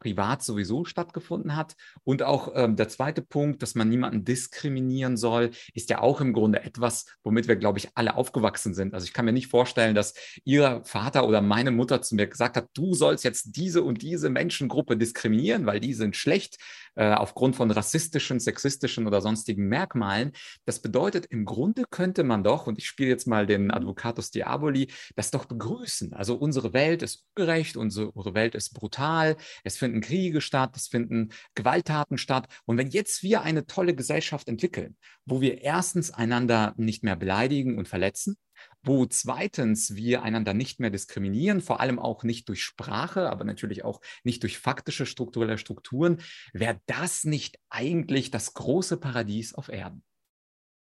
privat 0.01 0.43
sowieso 0.43 0.83
stattgefunden 0.83 1.55
hat. 1.55 1.75
Und 2.03 2.23
auch 2.23 2.51
ähm, 2.55 2.75
der 2.75 2.89
zweite 2.89 3.21
Punkt, 3.21 3.61
dass 3.61 3.75
man 3.75 3.87
niemanden 3.87 4.25
diskriminieren 4.25 5.15
soll, 5.15 5.51
ist 5.73 5.89
ja 5.89 5.99
auch 5.99 6.19
im 6.19 6.33
Grunde 6.33 6.63
etwas, 6.63 7.05
womit 7.23 7.47
wir, 7.47 7.55
glaube 7.55 7.77
ich, 7.79 7.89
alle 7.95 8.15
aufgewachsen 8.15 8.73
sind. 8.73 8.93
Also 8.93 9.05
ich 9.05 9.13
kann 9.13 9.25
mir 9.25 9.31
nicht 9.31 9.47
vorstellen, 9.47 9.95
dass 9.95 10.15
Ihr 10.43 10.81
Vater 10.83 11.27
oder 11.27 11.41
meine 11.41 11.71
Mutter 11.71 12.01
zu 12.01 12.15
mir 12.15 12.27
gesagt 12.27 12.57
hat, 12.57 12.69
du 12.73 12.95
sollst 12.95 13.23
jetzt 13.23 13.55
diese 13.55 13.83
und 13.83 14.01
diese 14.01 14.29
Menschengruppe 14.29 14.97
diskriminieren, 14.97 15.65
weil 15.65 15.79
die 15.79 15.93
sind 15.93 16.15
schlecht 16.15 16.57
äh, 16.95 17.13
aufgrund 17.13 17.55
von 17.55 17.71
rassistischen, 17.71 18.39
sexistischen 18.39 19.07
oder 19.07 19.21
sonstigen 19.21 19.67
Merkmalen. 19.67 20.31
Das 20.65 20.81
bedeutet, 20.81 21.25
im 21.27 21.45
Grunde 21.45 21.83
könnte 21.89 22.23
man 22.23 22.43
doch, 22.43 22.67
und 22.67 22.77
ich 22.77 22.87
spiele 22.87 23.09
jetzt 23.09 23.27
mal 23.27 23.45
den 23.45 23.71
Advocatus 23.71 24.31
Diaboli, 24.31 24.91
das 25.15 25.31
doch 25.31 25.45
begrüßen. 25.45 26.13
Also 26.13 26.35
unsere 26.35 26.73
Welt 26.73 27.01
ist 27.01 27.25
ungerecht, 27.35 27.77
unsere 27.77 28.33
Welt 28.33 28.55
ist 28.55 28.73
brutal, 28.73 29.37
es 29.63 29.77
finden 29.77 30.01
Kriege 30.01 30.41
statt, 30.41 30.75
es 30.75 30.87
finden 30.87 31.29
Gewalttaten 31.55 32.17
statt. 32.17 32.47
Und 32.65 32.77
wenn 32.77 32.89
jetzt 32.89 33.23
wir 33.23 33.41
eine 33.41 33.65
tolle 33.65 33.95
Gesellschaft 33.95 34.47
entwickeln, 34.47 34.97
wo 35.25 35.41
wir 35.41 35.61
erstens 35.61 36.11
einander 36.11 36.73
nicht 36.77 37.03
mehr 37.03 37.15
beleidigen 37.15 37.77
und 37.77 37.87
verletzen, 37.87 38.37
wo 38.83 39.05
zweitens 39.05 39.95
wir 39.95 40.23
einander 40.23 40.53
nicht 40.53 40.79
mehr 40.79 40.89
diskriminieren, 40.89 41.61
vor 41.61 41.79
allem 41.79 41.99
auch 41.99 42.23
nicht 42.23 42.49
durch 42.49 42.63
Sprache, 42.63 43.29
aber 43.29 43.43
natürlich 43.43 43.83
auch 43.83 44.01
nicht 44.23 44.43
durch 44.43 44.57
faktische 44.57 45.05
strukturelle 45.05 45.57
Strukturen, 45.57 46.17
wäre 46.53 46.79
das 46.87 47.23
nicht 47.23 47.59
eigentlich 47.69 48.31
das 48.31 48.53
große 48.53 48.97
Paradies 48.97 49.53
auf 49.53 49.69
Erden? 49.69 50.03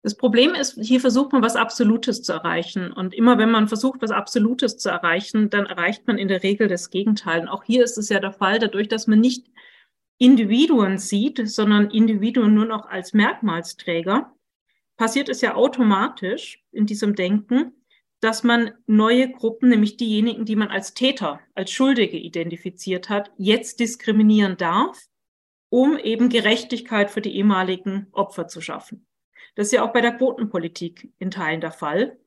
Das 0.04 0.16
Problem 0.16 0.54
ist, 0.54 0.78
hier 0.82 1.00
versucht 1.00 1.32
man 1.32 1.40
was 1.40 1.56
Absolutes 1.56 2.22
zu 2.22 2.34
erreichen. 2.34 2.92
Und 2.92 3.14
immer 3.14 3.38
wenn 3.38 3.50
man 3.50 3.68
versucht, 3.68 4.02
was 4.02 4.10
Absolutes 4.10 4.76
zu 4.76 4.90
erreichen, 4.90 5.48
dann 5.48 5.64
erreicht 5.64 6.06
man 6.06 6.18
in 6.18 6.28
der 6.28 6.42
Regel 6.42 6.68
das 6.68 6.90
Gegenteil. 6.90 7.40
Und 7.40 7.48
auch 7.48 7.64
hier 7.64 7.82
ist 7.82 7.96
es 7.96 8.10
ja 8.10 8.20
der 8.20 8.32
Fall, 8.32 8.58
dadurch, 8.58 8.88
dass 8.88 9.06
man 9.06 9.20
nicht 9.20 9.46
Individuen 10.18 10.98
sieht, 10.98 11.48
sondern 11.48 11.90
Individuen 11.90 12.52
nur 12.52 12.66
noch 12.66 12.84
als 12.86 13.14
Merkmalsträger, 13.14 14.30
passiert 14.96 15.28
es 15.28 15.40
ja 15.40 15.54
automatisch 15.54 16.64
in 16.72 16.86
diesem 16.86 17.14
Denken, 17.14 17.72
dass 18.20 18.42
man 18.42 18.72
neue 18.86 19.30
Gruppen, 19.30 19.68
nämlich 19.68 19.96
diejenigen, 19.96 20.44
die 20.44 20.56
man 20.56 20.68
als 20.68 20.94
Täter, 20.94 21.40
als 21.54 21.70
Schuldige 21.70 22.16
identifiziert 22.16 23.10
hat, 23.10 23.30
jetzt 23.36 23.80
diskriminieren 23.80 24.56
darf, 24.56 24.98
um 25.68 25.98
eben 25.98 26.28
Gerechtigkeit 26.28 27.10
für 27.10 27.20
die 27.20 27.36
ehemaligen 27.36 28.06
Opfer 28.12 28.48
zu 28.48 28.60
schaffen. 28.60 29.06
Das 29.56 29.66
ist 29.66 29.72
ja 29.72 29.84
auch 29.84 29.92
bei 29.92 30.00
der 30.00 30.12
Quotenpolitik 30.16 31.12
in 31.18 31.30
Teilen 31.30 31.60
der 31.60 31.72
Fall, 31.72 32.18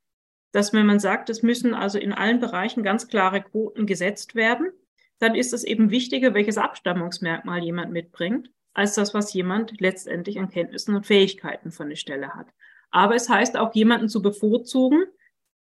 dass 0.52 0.74
wenn 0.74 0.86
man 0.86 1.00
sagt, 1.00 1.30
es 1.30 1.44
müssen 1.44 1.74
also 1.74 1.98
in 1.98 2.14
allen 2.14 2.40
Bereichen 2.40 2.84
ganz 2.84 3.08
klare 3.08 3.42
Quoten 3.42 3.86
gesetzt 3.86 4.36
werden, 4.36 4.72
dann 5.20 5.36
ist 5.36 5.54
es 5.54 5.64
eben 5.64 5.90
wichtiger, 5.90 6.34
welches 6.34 6.58
Abstammungsmerkmal 6.58 7.64
jemand 7.64 7.92
mitbringt, 7.92 8.52
als 8.74 8.96
das, 8.96 9.14
was 9.14 9.34
jemand 9.34 9.80
letztendlich 9.80 10.40
an 10.40 10.50
Kenntnissen 10.50 10.96
und 10.96 11.06
Fähigkeiten 11.06 11.72
von 11.72 11.90
der 11.90 11.96
Stelle 11.96 12.36
hat. 12.36 12.48
Aber 12.92 13.16
es 13.16 13.30
heißt 13.30 13.58
auch, 13.58 13.74
jemanden 13.74 14.10
zu 14.10 14.22
bevorzugen, 14.22 15.06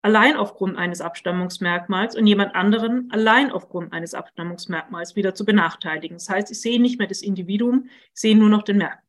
allein 0.03 0.37
aufgrund 0.37 0.77
eines 0.77 1.01
Abstammungsmerkmals 1.01 2.17
und 2.17 2.27
jemand 2.27 2.55
anderen 2.55 3.09
allein 3.13 3.53
aufgrund 3.53 3.93
eines 3.93 4.15
Abstammungsmerkmals 4.15 5.15
wieder 5.15 5.35
zu 5.35 5.45
benachteiligen. 5.45 6.17
Das 6.17 6.29
heißt, 6.29 6.51
ich 6.51 6.61
sehe 6.61 6.81
nicht 6.81 6.99
mehr 6.99 7.09
das 7.09 7.23
Individuum, 7.23 7.89
ich 8.13 8.21
sehe 8.21 8.37
nur 8.37 8.49
noch 8.49 8.63
den 8.63 8.79
Merkmal. 8.79 9.03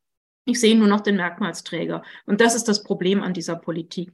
Ich 0.46 0.60
sehe 0.60 0.78
nur 0.78 0.90
noch 0.90 1.00
den 1.00 1.16
Merkmalsträger. 1.16 2.04
Und 2.26 2.42
das 2.42 2.54
ist 2.54 2.68
das 2.68 2.84
Problem 2.84 3.24
an 3.24 3.34
dieser 3.34 3.56
Politik. 3.56 4.12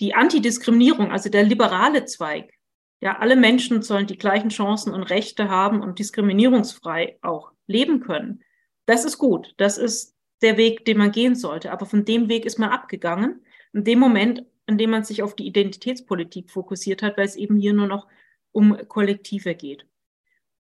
Die 0.00 0.14
Antidiskriminierung, 0.14 1.10
also 1.10 1.28
der 1.28 1.42
liberale 1.42 2.04
Zweig, 2.04 2.52
ja, 3.00 3.18
alle 3.18 3.34
Menschen 3.34 3.82
sollen 3.82 4.06
die 4.06 4.16
gleichen 4.16 4.50
Chancen 4.50 4.94
und 4.94 5.02
Rechte 5.02 5.48
haben 5.48 5.82
und 5.82 5.98
diskriminierungsfrei 5.98 7.18
auch 7.20 7.50
leben 7.66 7.98
können. 7.98 8.44
Das 8.92 9.06
ist 9.06 9.16
gut. 9.16 9.54
Das 9.56 9.78
ist 9.78 10.14
der 10.42 10.58
Weg, 10.58 10.84
den 10.84 10.98
man 10.98 11.12
gehen 11.12 11.34
sollte. 11.34 11.72
Aber 11.72 11.86
von 11.86 12.04
dem 12.04 12.28
Weg 12.28 12.44
ist 12.44 12.58
man 12.58 12.68
abgegangen. 12.68 13.40
In 13.72 13.84
dem 13.84 13.98
Moment, 13.98 14.44
in 14.66 14.76
dem 14.76 14.90
man 14.90 15.02
sich 15.02 15.22
auf 15.22 15.34
die 15.34 15.46
Identitätspolitik 15.46 16.50
fokussiert 16.50 17.02
hat, 17.02 17.16
weil 17.16 17.24
es 17.24 17.36
eben 17.36 17.56
hier 17.56 17.72
nur 17.72 17.86
noch 17.86 18.06
um 18.50 18.76
Kollektive 18.88 19.54
geht. 19.54 19.86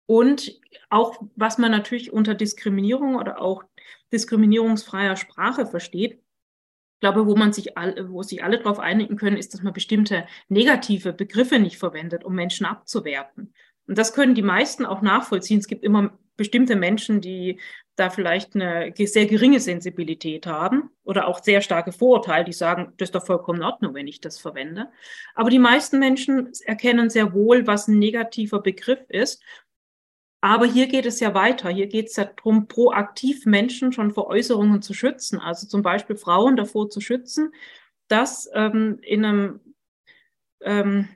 Und 0.04 0.60
auch, 0.90 1.22
was 1.36 1.56
man 1.56 1.70
natürlich 1.70 2.12
unter 2.12 2.34
Diskriminierung 2.34 3.16
oder 3.16 3.40
auch 3.40 3.64
diskriminierungsfreier 4.12 5.16
Sprache 5.16 5.64
versteht, 5.64 6.12
ich 6.12 7.00
glaube, 7.00 7.26
wo 7.26 7.34
man 7.34 7.54
sich 7.54 7.78
alle, 7.78 8.10
wo 8.10 8.22
sich 8.22 8.44
alle 8.44 8.58
darauf 8.58 8.78
einigen 8.78 9.16
können, 9.16 9.38
ist, 9.38 9.54
dass 9.54 9.62
man 9.62 9.72
bestimmte 9.72 10.26
negative 10.50 11.14
Begriffe 11.14 11.60
nicht 11.60 11.78
verwendet, 11.78 12.24
um 12.24 12.34
Menschen 12.34 12.66
abzuwerten. 12.66 13.54
Und 13.86 13.96
das 13.96 14.12
können 14.12 14.34
die 14.34 14.42
meisten 14.42 14.84
auch 14.84 15.00
nachvollziehen. 15.00 15.60
Es 15.60 15.66
gibt 15.66 15.82
immer 15.82 16.18
bestimmte 16.36 16.76
Menschen, 16.76 17.22
die 17.22 17.58
da 17.98 18.10
vielleicht 18.10 18.54
eine 18.54 18.92
sehr 18.96 19.26
geringe 19.26 19.60
Sensibilität 19.60 20.46
haben 20.46 20.90
oder 21.04 21.26
auch 21.26 21.42
sehr 21.42 21.60
starke 21.60 21.92
Vorurteile, 21.92 22.44
die 22.44 22.52
sagen, 22.52 22.92
das 22.96 23.08
ist 23.08 23.14
doch 23.14 23.26
vollkommen 23.26 23.60
in 23.60 23.64
Ordnung, 23.64 23.94
wenn 23.94 24.06
ich 24.06 24.20
das 24.20 24.38
verwende. 24.38 24.90
Aber 25.34 25.50
die 25.50 25.58
meisten 25.58 25.98
Menschen 25.98 26.52
erkennen 26.64 27.10
sehr 27.10 27.32
wohl, 27.32 27.66
was 27.66 27.88
ein 27.88 27.98
negativer 27.98 28.60
Begriff 28.60 29.00
ist. 29.08 29.42
Aber 30.40 30.66
hier 30.66 30.86
geht 30.86 31.06
es 31.06 31.18
ja 31.18 31.34
weiter. 31.34 31.70
Hier 31.70 31.88
geht 31.88 32.06
es 32.06 32.16
ja 32.16 32.24
darum, 32.24 32.68
proaktiv 32.68 33.44
Menschen 33.46 33.92
schon 33.92 34.12
vor 34.12 34.28
Äußerungen 34.28 34.82
zu 34.82 34.94
schützen. 34.94 35.40
Also 35.40 35.66
zum 35.66 35.82
Beispiel 35.82 36.16
Frauen 36.16 36.56
davor 36.56 36.90
zu 36.90 37.00
schützen, 37.00 37.52
dass 38.06 38.48
ähm, 38.54 39.00
in 39.02 39.24
einem 39.24 39.60
ähm, 40.60 41.08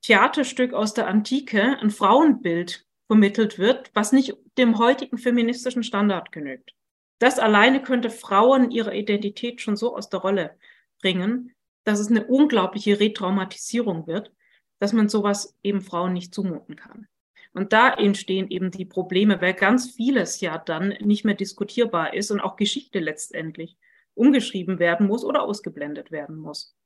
Theaterstück 0.00 0.72
aus 0.72 0.94
der 0.94 1.06
Antike 1.06 1.78
ein 1.80 1.90
Frauenbild 1.90 2.86
vermittelt 3.06 3.58
wird, 3.58 3.90
was 3.92 4.12
nicht 4.12 4.36
dem 4.58 4.78
heutigen 4.78 5.18
feministischen 5.18 5.82
Standard 5.82 6.32
genügt. 6.32 6.74
Das 7.18 7.38
alleine 7.38 7.82
könnte 7.82 8.10
Frauen 8.10 8.70
ihre 8.70 8.96
Identität 8.96 9.60
schon 9.60 9.76
so 9.76 9.96
aus 9.96 10.08
der 10.08 10.20
Rolle 10.20 10.58
bringen, 11.00 11.54
dass 11.84 12.00
es 12.00 12.08
eine 12.08 12.26
unglaubliche 12.26 12.98
Retraumatisierung 12.98 14.06
wird, 14.06 14.32
dass 14.78 14.92
man 14.92 15.08
sowas 15.08 15.56
eben 15.62 15.82
Frauen 15.82 16.12
nicht 16.12 16.34
zumuten 16.34 16.76
kann. 16.76 17.06
Und 17.52 17.72
da 17.72 17.92
entstehen 17.92 18.48
eben 18.48 18.70
die 18.70 18.84
Probleme, 18.84 19.40
weil 19.40 19.54
ganz 19.54 19.90
vieles 19.90 20.40
ja 20.40 20.56
dann 20.58 20.94
nicht 21.00 21.24
mehr 21.24 21.34
diskutierbar 21.34 22.14
ist 22.14 22.30
und 22.30 22.40
auch 22.40 22.56
Geschichte 22.56 23.00
letztendlich 23.00 23.76
umgeschrieben 24.14 24.78
werden 24.78 25.06
muss 25.06 25.24
oder 25.24 25.42
ausgeblendet 25.42 26.10
werden 26.10 26.36
muss. 26.36 26.76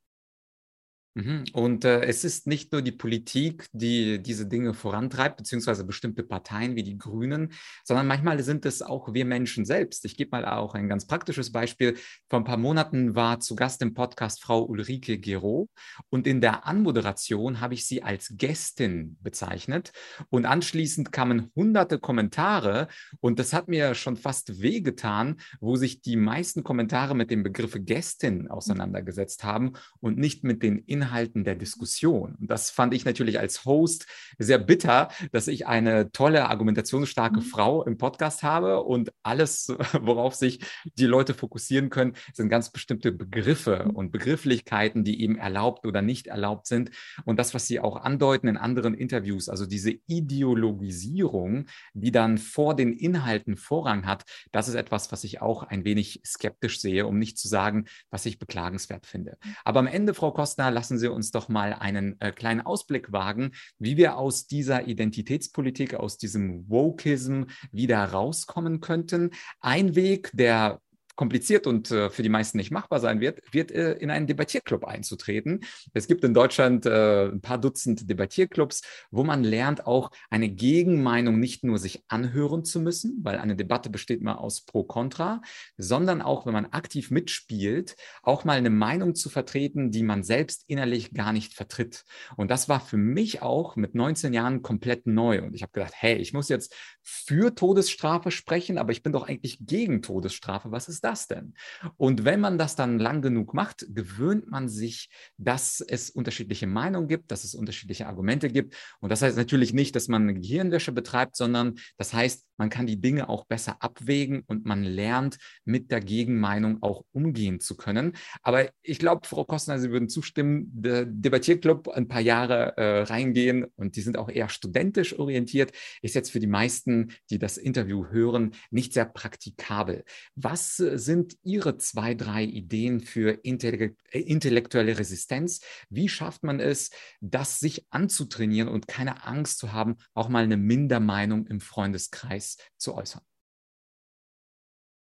Mhm. 1.14 1.44
Und 1.52 1.84
äh, 1.84 2.02
es 2.02 2.24
ist 2.24 2.48
nicht 2.48 2.72
nur 2.72 2.82
die 2.82 2.92
Politik, 2.92 3.68
die 3.72 4.20
diese 4.20 4.46
Dinge 4.46 4.74
vorantreibt, 4.74 5.36
beziehungsweise 5.36 5.84
bestimmte 5.84 6.24
Parteien 6.24 6.74
wie 6.74 6.82
die 6.82 6.98
Grünen, 6.98 7.52
sondern 7.84 8.08
manchmal 8.08 8.42
sind 8.42 8.66
es 8.66 8.82
auch 8.82 9.14
wir 9.14 9.24
Menschen 9.24 9.64
selbst. 9.64 10.04
Ich 10.04 10.16
gebe 10.16 10.30
mal 10.32 10.44
auch 10.44 10.74
ein 10.74 10.88
ganz 10.88 11.06
praktisches 11.06 11.52
Beispiel. 11.52 11.96
Vor 12.28 12.40
ein 12.40 12.44
paar 12.44 12.56
Monaten 12.56 13.14
war 13.14 13.38
zu 13.38 13.54
Gast 13.54 13.80
im 13.82 13.94
Podcast 13.94 14.42
Frau 14.42 14.64
Ulrike 14.64 15.18
Gero 15.18 15.68
und 16.10 16.26
in 16.26 16.40
der 16.40 16.66
Anmoderation 16.66 17.60
habe 17.60 17.74
ich 17.74 17.86
sie 17.86 18.02
als 18.02 18.32
Gästin 18.36 19.16
bezeichnet 19.20 19.92
und 20.30 20.46
anschließend 20.46 21.12
kamen 21.12 21.52
hunderte 21.54 22.00
Kommentare 22.00 22.88
und 23.20 23.38
das 23.38 23.52
hat 23.52 23.68
mir 23.68 23.94
schon 23.94 24.16
fast 24.16 24.60
wehgetan, 24.60 25.36
wo 25.60 25.76
sich 25.76 26.00
die 26.00 26.16
meisten 26.16 26.64
Kommentare 26.64 27.14
mit 27.14 27.30
dem 27.30 27.44
Begriff 27.44 27.76
Gästin 27.78 28.48
auseinandergesetzt 28.50 29.44
haben 29.44 29.74
und 30.00 30.18
nicht 30.18 30.42
mit 30.42 30.64
den 30.64 30.78
Inhalten 30.78 31.03
Inhalten 31.04 31.44
der 31.44 31.54
Diskussion. 31.54 32.36
Und 32.40 32.50
das 32.50 32.70
fand 32.70 32.94
ich 32.94 33.04
natürlich 33.04 33.38
als 33.38 33.64
Host 33.66 34.06
sehr 34.38 34.58
bitter, 34.58 35.08
dass 35.32 35.48
ich 35.48 35.66
eine 35.66 36.12
tolle, 36.12 36.48
argumentationsstarke 36.48 37.40
mhm. 37.40 37.44
Frau 37.44 37.84
im 37.84 37.98
Podcast 37.98 38.42
habe 38.42 38.82
und 38.82 39.12
alles, 39.22 39.68
worauf 40.00 40.34
sich 40.34 40.60
die 40.96 41.04
Leute 41.04 41.34
fokussieren 41.34 41.90
können, 41.90 42.14
sind 42.32 42.48
ganz 42.48 42.70
bestimmte 42.70 43.12
Begriffe 43.12 43.84
mhm. 43.86 43.90
und 43.90 44.12
Begrifflichkeiten, 44.12 45.04
die 45.04 45.20
eben 45.22 45.36
erlaubt 45.36 45.86
oder 45.86 46.00
nicht 46.00 46.26
erlaubt 46.26 46.66
sind. 46.66 46.90
Und 47.24 47.38
das, 47.38 47.52
was 47.52 47.66
Sie 47.66 47.80
auch 47.80 47.96
andeuten 47.96 48.48
in 48.48 48.56
anderen 48.56 48.94
Interviews, 48.94 49.48
also 49.48 49.66
diese 49.66 49.92
Ideologisierung, 50.06 51.66
die 51.92 52.12
dann 52.12 52.38
vor 52.38 52.74
den 52.74 52.92
Inhalten 52.94 53.56
Vorrang 53.56 54.06
hat, 54.06 54.24
das 54.52 54.68
ist 54.68 54.74
etwas, 54.74 55.12
was 55.12 55.24
ich 55.24 55.42
auch 55.42 55.64
ein 55.64 55.84
wenig 55.84 56.22
skeptisch 56.24 56.80
sehe, 56.80 57.06
um 57.06 57.18
nicht 57.18 57.38
zu 57.38 57.48
sagen, 57.48 57.84
was 58.10 58.24
ich 58.24 58.38
beklagenswert 58.38 59.06
finde. 59.06 59.36
Mhm. 59.44 59.56
Aber 59.64 59.80
am 59.80 59.86
Ende, 59.86 60.14
Frau 60.14 60.32
Kostner, 60.32 60.70
lassen 60.70 60.93
lassen 60.94 60.98
Sie 60.98 61.10
uns 61.10 61.30
doch 61.32 61.48
mal 61.48 61.72
einen 61.72 62.20
äh, 62.20 62.30
kleinen 62.30 62.60
Ausblick 62.60 63.10
wagen, 63.10 63.52
wie 63.78 63.96
wir 63.96 64.16
aus 64.16 64.46
dieser 64.46 64.86
Identitätspolitik, 64.86 65.94
aus 65.94 66.18
diesem 66.18 66.68
Wokeism 66.68 67.44
wieder 67.72 68.04
rauskommen 68.04 68.80
könnten. 68.80 69.30
Ein 69.60 69.96
Weg, 69.96 70.30
der 70.34 70.80
kompliziert 71.14 71.66
und 71.66 71.90
äh, 71.90 72.10
für 72.10 72.22
die 72.22 72.28
meisten 72.28 72.58
nicht 72.58 72.70
machbar 72.70 73.00
sein 73.00 73.20
wird, 73.20 73.40
wird 73.52 73.70
äh, 73.70 73.92
in 73.94 74.10
einen 74.10 74.26
Debattierclub 74.26 74.84
einzutreten. 74.84 75.60
Es 75.92 76.08
gibt 76.08 76.24
in 76.24 76.34
Deutschland 76.34 76.86
äh, 76.86 77.26
ein 77.26 77.40
paar 77.40 77.58
Dutzend 77.58 78.08
Debattierclubs, 78.08 78.82
wo 79.10 79.24
man 79.24 79.44
lernt, 79.44 79.86
auch 79.86 80.10
eine 80.30 80.48
Gegenmeinung 80.48 81.38
nicht 81.38 81.64
nur 81.64 81.78
sich 81.78 82.04
anhören 82.08 82.64
zu 82.64 82.80
müssen, 82.80 83.20
weil 83.22 83.38
eine 83.38 83.56
Debatte 83.56 83.90
besteht 83.90 84.20
immer 84.20 84.40
aus 84.40 84.64
Pro-Contra, 84.64 85.40
sondern 85.76 86.20
auch, 86.20 86.46
wenn 86.46 86.52
man 86.52 86.66
aktiv 86.66 87.10
mitspielt, 87.10 87.96
auch 88.22 88.44
mal 88.44 88.58
eine 88.58 88.70
Meinung 88.70 89.14
zu 89.14 89.30
vertreten, 89.30 89.90
die 89.90 90.02
man 90.02 90.24
selbst 90.24 90.64
innerlich 90.66 91.12
gar 91.12 91.32
nicht 91.32 91.54
vertritt. 91.54 92.04
Und 92.36 92.50
das 92.50 92.68
war 92.68 92.80
für 92.80 92.96
mich 92.96 93.42
auch 93.42 93.76
mit 93.76 93.94
19 93.94 94.32
Jahren 94.32 94.62
komplett 94.62 95.06
neu. 95.06 95.42
Und 95.42 95.54
ich 95.54 95.62
habe 95.62 95.72
gedacht, 95.72 95.94
hey, 95.96 96.16
ich 96.16 96.32
muss 96.32 96.48
jetzt 96.48 96.74
für 97.02 97.54
Todesstrafe 97.54 98.30
sprechen, 98.30 98.78
aber 98.78 98.92
ich 98.92 99.02
bin 99.02 99.12
doch 99.12 99.28
eigentlich 99.28 99.58
gegen 99.60 100.02
Todesstrafe. 100.02 100.72
Was 100.72 100.88
ist 100.88 101.03
das 101.04 101.28
denn? 101.28 101.54
Und 101.96 102.24
wenn 102.24 102.40
man 102.40 102.58
das 102.58 102.76
dann 102.76 102.98
lang 102.98 103.22
genug 103.22 103.54
macht, 103.54 103.86
gewöhnt 103.90 104.50
man 104.50 104.68
sich, 104.68 105.10
dass 105.36 105.80
es 105.86 106.10
unterschiedliche 106.10 106.66
Meinungen 106.66 107.08
gibt, 107.08 107.30
dass 107.30 107.44
es 107.44 107.54
unterschiedliche 107.54 108.06
Argumente 108.06 108.48
gibt. 108.48 108.74
Und 109.00 109.10
das 109.10 109.22
heißt 109.22 109.36
natürlich 109.36 109.72
nicht, 109.72 109.94
dass 109.94 110.08
man 110.08 110.22
eine 110.22 110.34
Gehirnwäsche 110.34 110.92
betreibt, 110.92 111.36
sondern 111.36 111.74
das 111.96 112.12
heißt, 112.12 112.46
man 112.56 112.70
kann 112.70 112.86
die 112.86 113.00
Dinge 113.00 113.28
auch 113.28 113.44
besser 113.46 113.76
abwägen 113.80 114.42
und 114.46 114.64
man 114.64 114.82
lernt, 114.82 115.38
mit 115.64 115.90
der 115.90 116.00
Gegenmeinung 116.00 116.82
auch 116.82 117.04
umgehen 117.12 117.60
zu 117.60 117.76
können. 117.76 118.12
Aber 118.42 118.68
ich 118.82 118.98
glaube, 118.98 119.26
Frau 119.26 119.44
Kostner, 119.44 119.78
Sie 119.78 119.90
würden 119.90 120.08
zustimmen, 120.08 120.70
der 120.72 121.04
Debattierclub 121.04 121.88
ein 121.88 122.08
paar 122.08 122.20
Jahre 122.20 122.76
äh, 122.76 123.02
reingehen 123.02 123.66
und 123.76 123.96
die 123.96 124.02
sind 124.02 124.16
auch 124.16 124.28
eher 124.28 124.48
studentisch 124.48 125.18
orientiert, 125.18 125.72
ist 126.02 126.14
jetzt 126.14 126.30
für 126.30 126.40
die 126.40 126.46
meisten, 126.46 127.12
die 127.30 127.38
das 127.38 127.56
Interview 127.56 128.06
hören, 128.06 128.52
nicht 128.70 128.92
sehr 128.92 129.06
praktikabel. 129.06 130.04
Was 130.36 130.82
sind 130.98 131.36
Ihre 131.42 131.76
zwei, 131.78 132.14
drei 132.14 132.44
Ideen 132.44 133.00
für 133.00 133.30
intellektuelle 133.42 134.98
Resistenz? 134.98 135.60
Wie 135.88 136.08
schafft 136.08 136.42
man 136.42 136.60
es, 136.60 136.90
das 137.20 137.60
sich 137.60 137.86
anzutrainieren 137.90 138.68
und 138.68 138.88
keine 138.88 139.24
Angst 139.24 139.58
zu 139.58 139.72
haben, 139.72 139.96
auch 140.14 140.28
mal 140.28 140.44
eine 140.44 140.56
Mindermeinung 140.56 141.46
im 141.46 141.60
Freundeskreis 141.60 142.56
zu 142.76 142.94
äußern? 142.94 143.22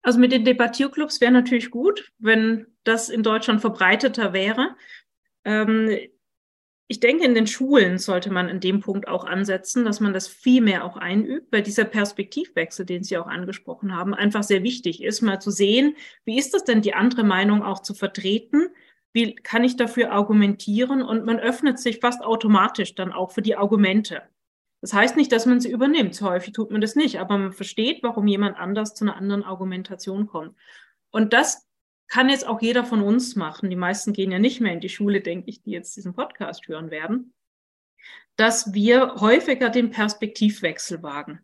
Also 0.02 0.20
mit 0.20 0.32
den 0.32 0.46
Debattierclubs 0.46 1.20
wäre 1.20 1.34
natürlich 1.34 1.70
gut, 1.70 2.14
wenn 2.18 2.68
das 2.84 3.10
in 3.10 3.24
Deutschland 3.24 3.60
verbreiteter 3.60 4.32
wäre. 4.32 4.76
Ähm, 5.44 5.98
ich 6.90 7.02
denke, 7.02 7.26
in 7.26 7.36
den 7.36 7.48
Schulen 7.48 7.98
sollte 7.98 8.32
man 8.32 8.48
in 8.48 8.62
dem 8.62 8.80
Punkt 8.80 9.10
auch 9.10 9.26
ansetzen, 9.26 9.84
dass 9.84 10.00
man 10.00 10.14
das 10.14 10.28
viel 10.28 10.62
mehr 10.62 10.86
auch 10.86 10.96
einübt, 10.96 11.52
weil 11.52 11.62
dieser 11.62 11.84
Perspektivwechsel, 11.84 12.86
den 12.86 13.04
Sie 13.04 13.18
auch 13.18 13.28
angesprochen 13.28 13.94
haben, 13.94 14.14
einfach 14.14 14.44
sehr 14.44 14.64
wichtig 14.64 15.04
ist, 15.04 15.22
mal 15.22 15.42
zu 15.42 15.52
sehen, 15.52 15.98
wie 16.24 16.40
ist 16.40 16.54
das 16.54 16.64
denn, 16.64 16.82
die 16.82 16.94
andere 16.94 17.26
Meinung 17.26 17.62
auch 17.62 17.82
zu 17.82 17.94
vertreten? 17.94 18.70
Wie 19.12 19.36
kann 19.36 19.66
ich 19.66 19.76
dafür 19.76 20.12
argumentieren? 20.14 21.02
Und 21.02 21.26
man 21.26 21.40
öffnet 21.40 21.78
sich 21.78 22.00
fast 22.00 22.24
automatisch 22.24 22.96
dann 22.96 23.12
auch 23.12 23.32
für 23.32 23.42
die 23.42 23.58
Argumente. 23.58 24.22
Das 24.80 24.94
heißt 24.94 25.18
nicht, 25.18 25.32
dass 25.34 25.46
man 25.46 25.60
sie 25.60 25.72
übernimmt. 25.72 26.22
Häufig 26.22 26.54
tut 26.54 26.72
man 26.72 26.80
das 26.80 26.96
nicht, 26.96 27.20
aber 27.20 27.38
man 27.38 27.52
versteht, 27.52 28.02
warum 28.02 28.28
jemand 28.28 28.58
anders 28.58 28.94
zu 28.94 29.04
einer 29.04 29.18
anderen 29.18 29.44
Argumentation 29.44 30.28
kommt. 30.28 30.56
Und 31.10 31.34
das 31.34 31.67
kann 32.08 32.30
jetzt 32.30 32.48
auch 32.48 32.62
jeder 32.62 32.86
von 32.86 33.02
uns 33.02 33.36
machen. 33.36 33.70
Die 33.70 33.76
meisten 33.76 34.14
gehen 34.14 34.32
ja 34.32 34.40
nicht 34.40 34.62
mehr 34.62 34.74
in 34.74 34.80
die 34.80 34.90
Schule, 34.90 35.22
denke 35.22 35.50
ich, 35.50 35.62
die 35.62 35.72
jetzt 35.72 35.96
diesen 35.96 36.14
Podcast 36.14 36.68
hören 36.68 36.92
werden, 36.92 37.34
dass 38.36 38.74
wir 38.74 39.16
häufiger 39.16 39.70
den 39.70 39.92
Perspektivwechsel 39.92 41.04
wagen. 41.04 41.42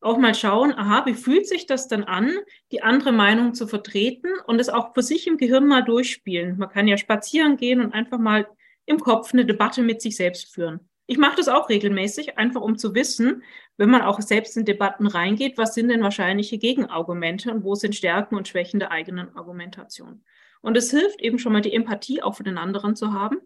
Auch 0.00 0.16
mal 0.16 0.34
schauen, 0.34 0.72
aha, 0.72 1.06
wie 1.06 1.14
fühlt 1.14 1.48
sich 1.48 1.66
das 1.66 1.88
dann 1.88 2.04
an, 2.04 2.32
die 2.70 2.82
andere 2.82 3.10
Meinung 3.10 3.54
zu 3.54 3.66
vertreten 3.66 4.28
und 4.46 4.60
es 4.60 4.68
auch 4.68 4.94
für 4.94 5.02
sich 5.02 5.26
im 5.26 5.38
Gehirn 5.38 5.66
mal 5.66 5.82
durchspielen. 5.82 6.56
Man 6.56 6.68
kann 6.68 6.86
ja 6.86 6.96
spazieren 6.96 7.56
gehen 7.56 7.80
und 7.80 7.92
einfach 7.92 8.18
mal 8.18 8.48
im 8.86 9.00
Kopf 9.00 9.32
eine 9.32 9.44
Debatte 9.44 9.82
mit 9.82 10.00
sich 10.00 10.16
selbst 10.16 10.54
führen. 10.54 10.87
Ich 11.10 11.16
mache 11.16 11.36
das 11.36 11.48
auch 11.48 11.70
regelmäßig, 11.70 12.36
einfach 12.36 12.60
um 12.60 12.76
zu 12.76 12.94
wissen, 12.94 13.42
wenn 13.78 13.88
man 13.88 14.02
auch 14.02 14.20
selbst 14.20 14.58
in 14.58 14.66
Debatten 14.66 15.06
reingeht, 15.06 15.56
was 15.56 15.72
sind 15.72 15.88
denn 15.88 16.02
wahrscheinliche 16.02 16.58
Gegenargumente 16.58 17.50
und 17.50 17.64
wo 17.64 17.74
sind 17.74 17.96
Stärken 17.96 18.36
und 18.36 18.46
Schwächen 18.46 18.78
der 18.78 18.90
eigenen 18.90 19.34
Argumentation. 19.34 20.22
Und 20.60 20.76
es 20.76 20.90
hilft 20.90 21.22
eben 21.22 21.38
schon 21.38 21.54
mal 21.54 21.62
die 21.62 21.72
Empathie 21.72 22.22
auch 22.22 22.34
für 22.34 22.42
den 22.42 22.58
anderen 22.58 22.94
zu 22.94 23.14
haben. 23.14 23.38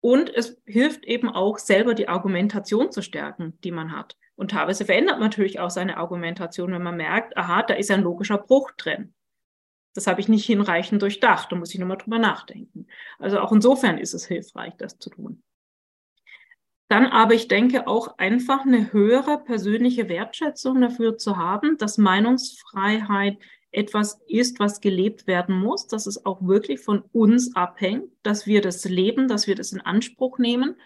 Und 0.00 0.28
es 0.28 0.60
hilft 0.66 1.06
eben 1.06 1.30
auch 1.30 1.56
selber 1.56 1.94
die 1.94 2.08
Argumentation 2.08 2.92
zu 2.92 3.00
stärken, 3.00 3.58
die 3.64 3.72
man 3.72 3.96
hat. 3.96 4.18
Und 4.36 4.50
teilweise 4.50 4.84
verändert 4.84 5.18
man 5.18 5.30
natürlich 5.30 5.60
auch 5.60 5.70
seine 5.70 5.96
Argumentation, 5.96 6.72
wenn 6.72 6.82
man 6.82 6.98
merkt, 6.98 7.34
aha, 7.38 7.62
da 7.62 7.72
ist 7.72 7.90
ein 7.90 8.02
logischer 8.02 8.36
Bruch 8.36 8.72
drin. 8.72 9.14
Das 9.94 10.06
habe 10.06 10.20
ich 10.20 10.28
nicht 10.28 10.44
hinreichend 10.44 11.00
durchdacht, 11.00 11.50
da 11.50 11.56
muss 11.56 11.72
ich 11.72 11.80
nochmal 11.80 11.96
drüber 11.96 12.18
nachdenken. 12.18 12.88
Also 13.18 13.40
auch 13.40 13.52
insofern 13.52 13.96
ist 13.96 14.12
es 14.12 14.26
hilfreich, 14.26 14.74
das 14.76 14.98
zu 14.98 15.08
tun. 15.08 15.42
Dann 16.88 17.04
aber, 17.04 17.34
ich 17.34 17.48
denke, 17.48 17.86
auch 17.86 18.16
einfach 18.18 18.64
eine 18.64 18.92
höhere 18.92 19.38
persönliche 19.38 20.08
Wertschätzung 20.08 20.80
dafür 20.80 21.18
zu 21.18 21.36
haben, 21.36 21.76
dass 21.76 21.98
Meinungsfreiheit 21.98 23.38
etwas 23.70 24.20
ist, 24.26 24.58
was 24.58 24.80
gelebt 24.80 25.26
werden 25.26 25.54
muss, 25.54 25.86
dass 25.86 26.06
es 26.06 26.24
auch 26.24 26.40
wirklich 26.46 26.80
von 26.80 27.02
uns 27.12 27.54
abhängt, 27.54 28.10
dass 28.22 28.46
wir 28.46 28.62
das 28.62 28.84
leben, 28.86 29.28
dass 29.28 29.46
wir 29.46 29.54
das 29.54 29.72
in 29.72 29.82
Anspruch 29.82 30.38
nehmen. 30.38 30.76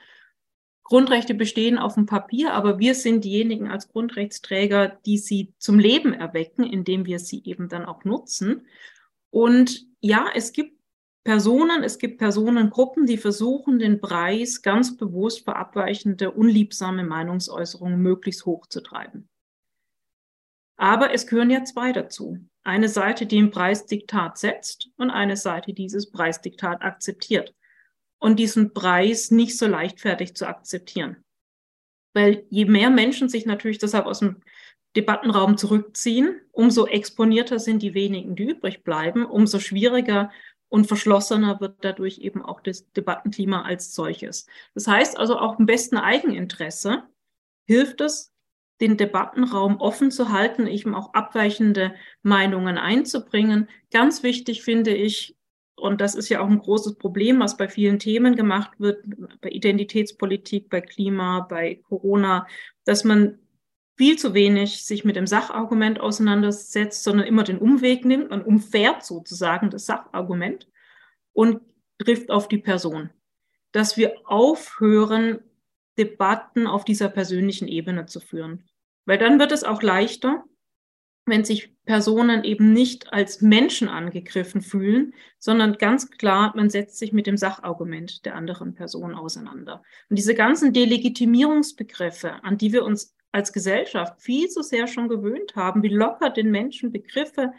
Grundrechte 0.83 1.35
bestehen 1.35 1.79
auf 1.79 1.95
dem 1.95 2.07
Papier, 2.07 2.53
aber 2.53 2.81
wir 2.81 2.97
sind 2.97 3.25
diejenigen 3.25 3.69
als 3.69 3.89
Grundrechtsträger, 3.89 4.99
die 5.07 5.19
sie 5.19 5.55
zum 5.59 5.79
Leben 5.79 6.13
erwecken, 6.13 6.65
indem 6.65 7.07
wir 7.07 7.21
sie 7.21 7.43
eben 7.45 7.69
dann 7.69 7.87
auch 7.87 8.05
nutzen. 8.05 8.67
Und 9.31 9.87
ja, 10.01 10.27
es 10.35 10.53
gibt 10.53 10.82
Personen, 11.25 11.85
es 11.85 11.99
gibt 11.99 12.19
Personengruppen, 12.19 13.07
die 13.07 13.17
versuchen, 13.17 13.79
den 13.79 14.01
Preis 14.01 14.61
ganz 14.61 14.97
bewusst 14.97 15.45
für 15.45 15.55
abweichende, 15.55 16.33
unliebsame 16.33 17.05
Meinungsäußerungen 17.05 18.01
möglichst 18.01 18.45
hoch 18.45 18.67
zu 18.67 18.81
treiben. 18.81 19.29
Aber 20.77 21.15
es 21.15 21.29
gehören 21.29 21.51
ja 21.51 21.63
zwei 21.65 21.93
dazu. 21.93 22.39
Eine 22.65 22.89
Seite, 22.89 23.27
die 23.27 23.39
ein 23.39 23.53
Preisdiktat 23.53 24.37
setzt 24.37 24.91
und 24.97 25.11
eine 25.11 25.37
Seite, 25.37 25.67
die 25.67 25.75
dieses 25.75 26.11
Preisdiktat 26.11 26.83
akzeptiert. 26.83 27.55
Und 28.19 28.39
diesen 28.39 28.73
Preis 28.73 29.31
nicht 29.31 29.59
so 29.59 29.67
leichtfertig 29.67 30.35
zu 30.35 30.47
akzeptieren. 30.47 31.25
Weil 32.15 32.47
je 32.51 32.65
mehr 32.65 32.91
Menschen 32.91 33.29
sich 33.29 33.47
natürlich 33.47 33.79
deshalb 33.79 34.07
aus 34.07 34.21
dem 34.21 34.43
Debattenraum 34.97 35.57
zurückziehen, 35.57 36.41
umso 36.51 36.87
exponierter 36.87 37.59
sind 37.59 37.83
die 37.83 37.95
wenigen, 37.95 38.37
die 38.37 38.51
übrig 38.51 38.85
bleiben, 38.85 39.25
umso 39.25 39.59
schwieriger 39.59 40.31
und 40.73 40.87
verschlossener 40.87 41.61
wird 41.61 41.77
dadurch 41.83 42.19
eben 42.21 42.43
auch 42.43 42.63
das 42.63 42.91
Debattenklima 42.93 43.61
als 43.61 43.95
solches. 43.95 44.47
Das 44.75 44.87
heißt 44.87 45.19
also 45.19 45.39
auch 45.39 45.59
im 45.59 45.67
besten 45.67 45.99
Eigeninteresse 45.99 47.03
hilft 47.67 48.01
es, 48.01 48.33
den 48.81 48.97
Debattenraum 48.97 49.77
offen 49.77 50.11
zu 50.11 50.31
halten, 50.31 50.67
eben 50.67 50.95
auch 50.95 51.13
abweichende 51.13 51.95
Meinungen 52.23 52.79
einzubringen. 52.79 53.69
Ganz 53.91 54.23
wichtig 54.23 54.63
finde 54.63 54.95
ich, 54.95 55.37
und 55.77 56.01
das 56.01 56.15
ist 56.15 56.31
ja 56.31 56.41
auch 56.41 56.49
ein 56.49 56.59
großes 56.59 56.97
Problem, 56.97 57.41
was 57.41 57.59
bei 57.59 57.69
vielen 57.69 57.99
Themen 57.99 58.35
gemacht 58.35 58.73
wird, 58.79 59.05
bei 59.43 59.51
Identitätspolitik, 59.51 60.71
bei 60.71 60.81
Klima, 60.81 61.41
bei 61.41 61.83
Corona, 61.87 62.47
dass 62.87 63.05
man 63.05 63.39
viel 63.97 64.19
zu 64.19 64.35
wenig 64.35 64.85
sich 64.85 65.05
mit 65.05 65.17
dem 65.17 65.27
Sachargument 65.27 66.01
auseinandersetzt, 66.01 67.05
sondern 67.05 67.27
immer 67.27 67.45
den 67.45 67.59
Umweg 67.59 68.05
nimmt. 68.05 68.31
Man 68.31 68.43
umfährt 68.43 69.05
sozusagen 69.05 69.71
das 69.71 69.87
Sachargument 69.87 70.69
und 71.33 71.61
trifft 71.99 72.31
auf 72.31 72.49
die 72.49 72.59
Person. 72.59 73.11
Dass 73.73 73.97
wir 73.97 74.15
aufhören, 74.25 75.41
Debatten 75.99 76.67
auf 76.67 76.85
dieser 76.85 77.09
persönlichen 77.09 77.69
Ebene 77.69 78.07
zu 78.07 78.21
führen. 78.21 78.65
Weil 79.05 79.19
dann 79.19 79.39
wird 79.39 79.53
es 79.53 79.65
auch 79.65 79.83
leichter, 79.83 80.45
wenn 81.27 81.45
sich 81.45 81.77
Personen 81.85 82.45
eben 82.45 82.73
nicht 82.73 83.13
als 83.13 83.41
Menschen 83.43 83.89
angegriffen 83.89 84.61
fühlen, 84.61 85.15
sondern 85.39 85.75
ganz 85.75 86.11
klar, 86.11 86.53
man 86.57 86.71
setzt 86.71 86.99
sich 86.99 87.13
mit 87.13 87.27
dem 87.27 87.37
Sachargument 87.37 88.25
der 88.25 88.35
anderen 88.35 88.75
Person 88.75 89.15
auseinander. 89.15 89.83
Und 90.09 90.19
diese 90.19 90.35
ganzen 90.35 90.73
Delegitimierungsbegriffe, 90.73 92.43
an 92.43 92.59
die 92.59 92.73
wir 92.73 92.85
uns 92.85 93.15
als 93.33 93.53
Gesellschaft 93.53 94.21
viel 94.21 94.49
zu 94.49 94.63
sehr 94.63 94.87
schon 94.87 95.09
gewöhnt 95.09 95.57
haben, 95.57 95.83
wie 95.83 95.89
locker 95.89 96.31
den 96.31 96.51
Menschen 96.51 96.93
Begriffe 96.93 97.53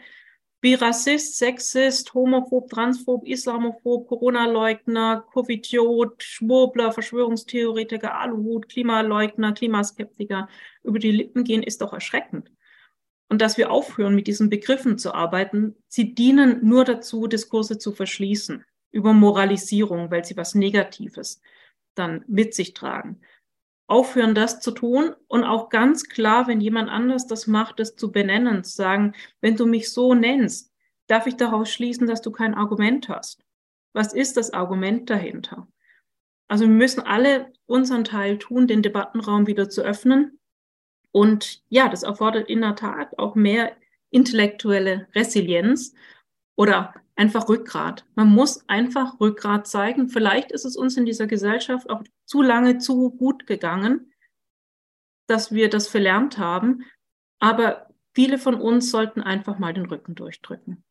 wie 0.64 0.72
Rassist, 0.72 1.36
Sexist, 1.36 2.14
Homophob, 2.14 2.70
Transphob, 2.70 3.26
Islamophob, 3.26 4.08
Corona-Leugner, 4.08 5.22
Covidiot, 5.30 6.22
Schwurbler, 6.22 6.90
Verschwörungstheoretiker, 6.90 8.14
Aluhut, 8.14 8.70
Klimaleugner, 8.70 9.52
Klimaskeptiker 9.52 10.48
über 10.82 10.98
die 10.98 11.10
Lippen 11.10 11.44
gehen, 11.44 11.62
ist 11.62 11.82
doch 11.82 11.92
erschreckend. 11.92 12.50
Und 13.28 13.42
dass 13.42 13.58
wir 13.58 13.70
aufhören, 13.70 14.14
mit 14.14 14.26
diesen 14.26 14.48
Begriffen 14.48 14.96
zu 14.96 15.12
arbeiten, 15.12 15.76
sie 15.86 16.14
dienen 16.14 16.66
nur 16.66 16.86
dazu, 16.86 17.26
Diskurse 17.26 17.76
zu 17.76 17.92
verschließen 17.92 18.64
über 18.90 19.12
Moralisierung, 19.12 20.10
weil 20.10 20.24
sie 20.24 20.38
was 20.38 20.54
Negatives 20.54 21.42
dann 21.94 22.24
mit 22.26 22.54
sich 22.54 22.72
tragen 22.72 23.20
aufhören, 23.86 24.34
das 24.34 24.60
zu 24.60 24.70
tun 24.70 25.14
und 25.28 25.44
auch 25.44 25.68
ganz 25.68 26.08
klar, 26.08 26.46
wenn 26.46 26.60
jemand 26.60 26.88
anders 26.88 27.26
das 27.26 27.46
macht, 27.46 27.78
das 27.78 27.96
zu 27.96 28.10
benennen, 28.10 28.64
zu 28.64 28.74
sagen, 28.74 29.14
wenn 29.40 29.56
du 29.56 29.66
mich 29.66 29.92
so 29.92 30.14
nennst, 30.14 30.72
darf 31.06 31.26
ich 31.26 31.36
daraus 31.36 31.70
schließen, 31.70 32.06
dass 32.06 32.22
du 32.22 32.30
kein 32.30 32.54
Argument 32.54 33.08
hast. 33.08 33.44
Was 33.92 34.14
ist 34.14 34.36
das 34.36 34.52
Argument 34.52 35.10
dahinter? 35.10 35.68
Also 36.48 36.64
wir 36.64 36.72
müssen 36.72 37.00
alle 37.00 37.52
unseren 37.66 38.04
Teil 38.04 38.38
tun, 38.38 38.66
den 38.66 38.82
Debattenraum 38.82 39.46
wieder 39.46 39.68
zu 39.68 39.82
öffnen. 39.82 40.40
Und 41.12 41.62
ja, 41.68 41.88
das 41.88 42.02
erfordert 42.02 42.48
in 42.48 42.60
der 42.60 42.76
Tat 42.76 43.18
auch 43.18 43.34
mehr 43.34 43.76
intellektuelle 44.10 45.08
Resilienz 45.14 45.94
oder 46.56 46.94
einfach 47.16 47.48
Rückgrat. 47.48 48.04
Man 48.14 48.28
muss 48.28 48.68
einfach 48.68 49.20
Rückgrat 49.20 49.66
zeigen. 49.66 50.08
Vielleicht 50.08 50.52
ist 50.52 50.64
es 50.64 50.76
uns 50.76 50.96
in 50.96 51.06
dieser 51.06 51.26
Gesellschaft 51.26 51.90
auch 51.90 52.02
zu 52.24 52.42
lange 52.42 52.78
zu 52.78 53.10
gut 53.10 53.46
gegangen, 53.46 54.12
dass 55.26 55.52
wir 55.52 55.70
das 55.70 55.88
verlernt 55.88 56.38
haben. 56.38 56.84
Aber 57.38 57.88
viele 58.14 58.38
von 58.38 58.54
uns 58.54 58.90
sollten 58.90 59.20
einfach 59.20 59.58
mal 59.58 59.74
den 59.74 59.86
Rücken 59.86 60.14
durchdrücken. 60.14 60.84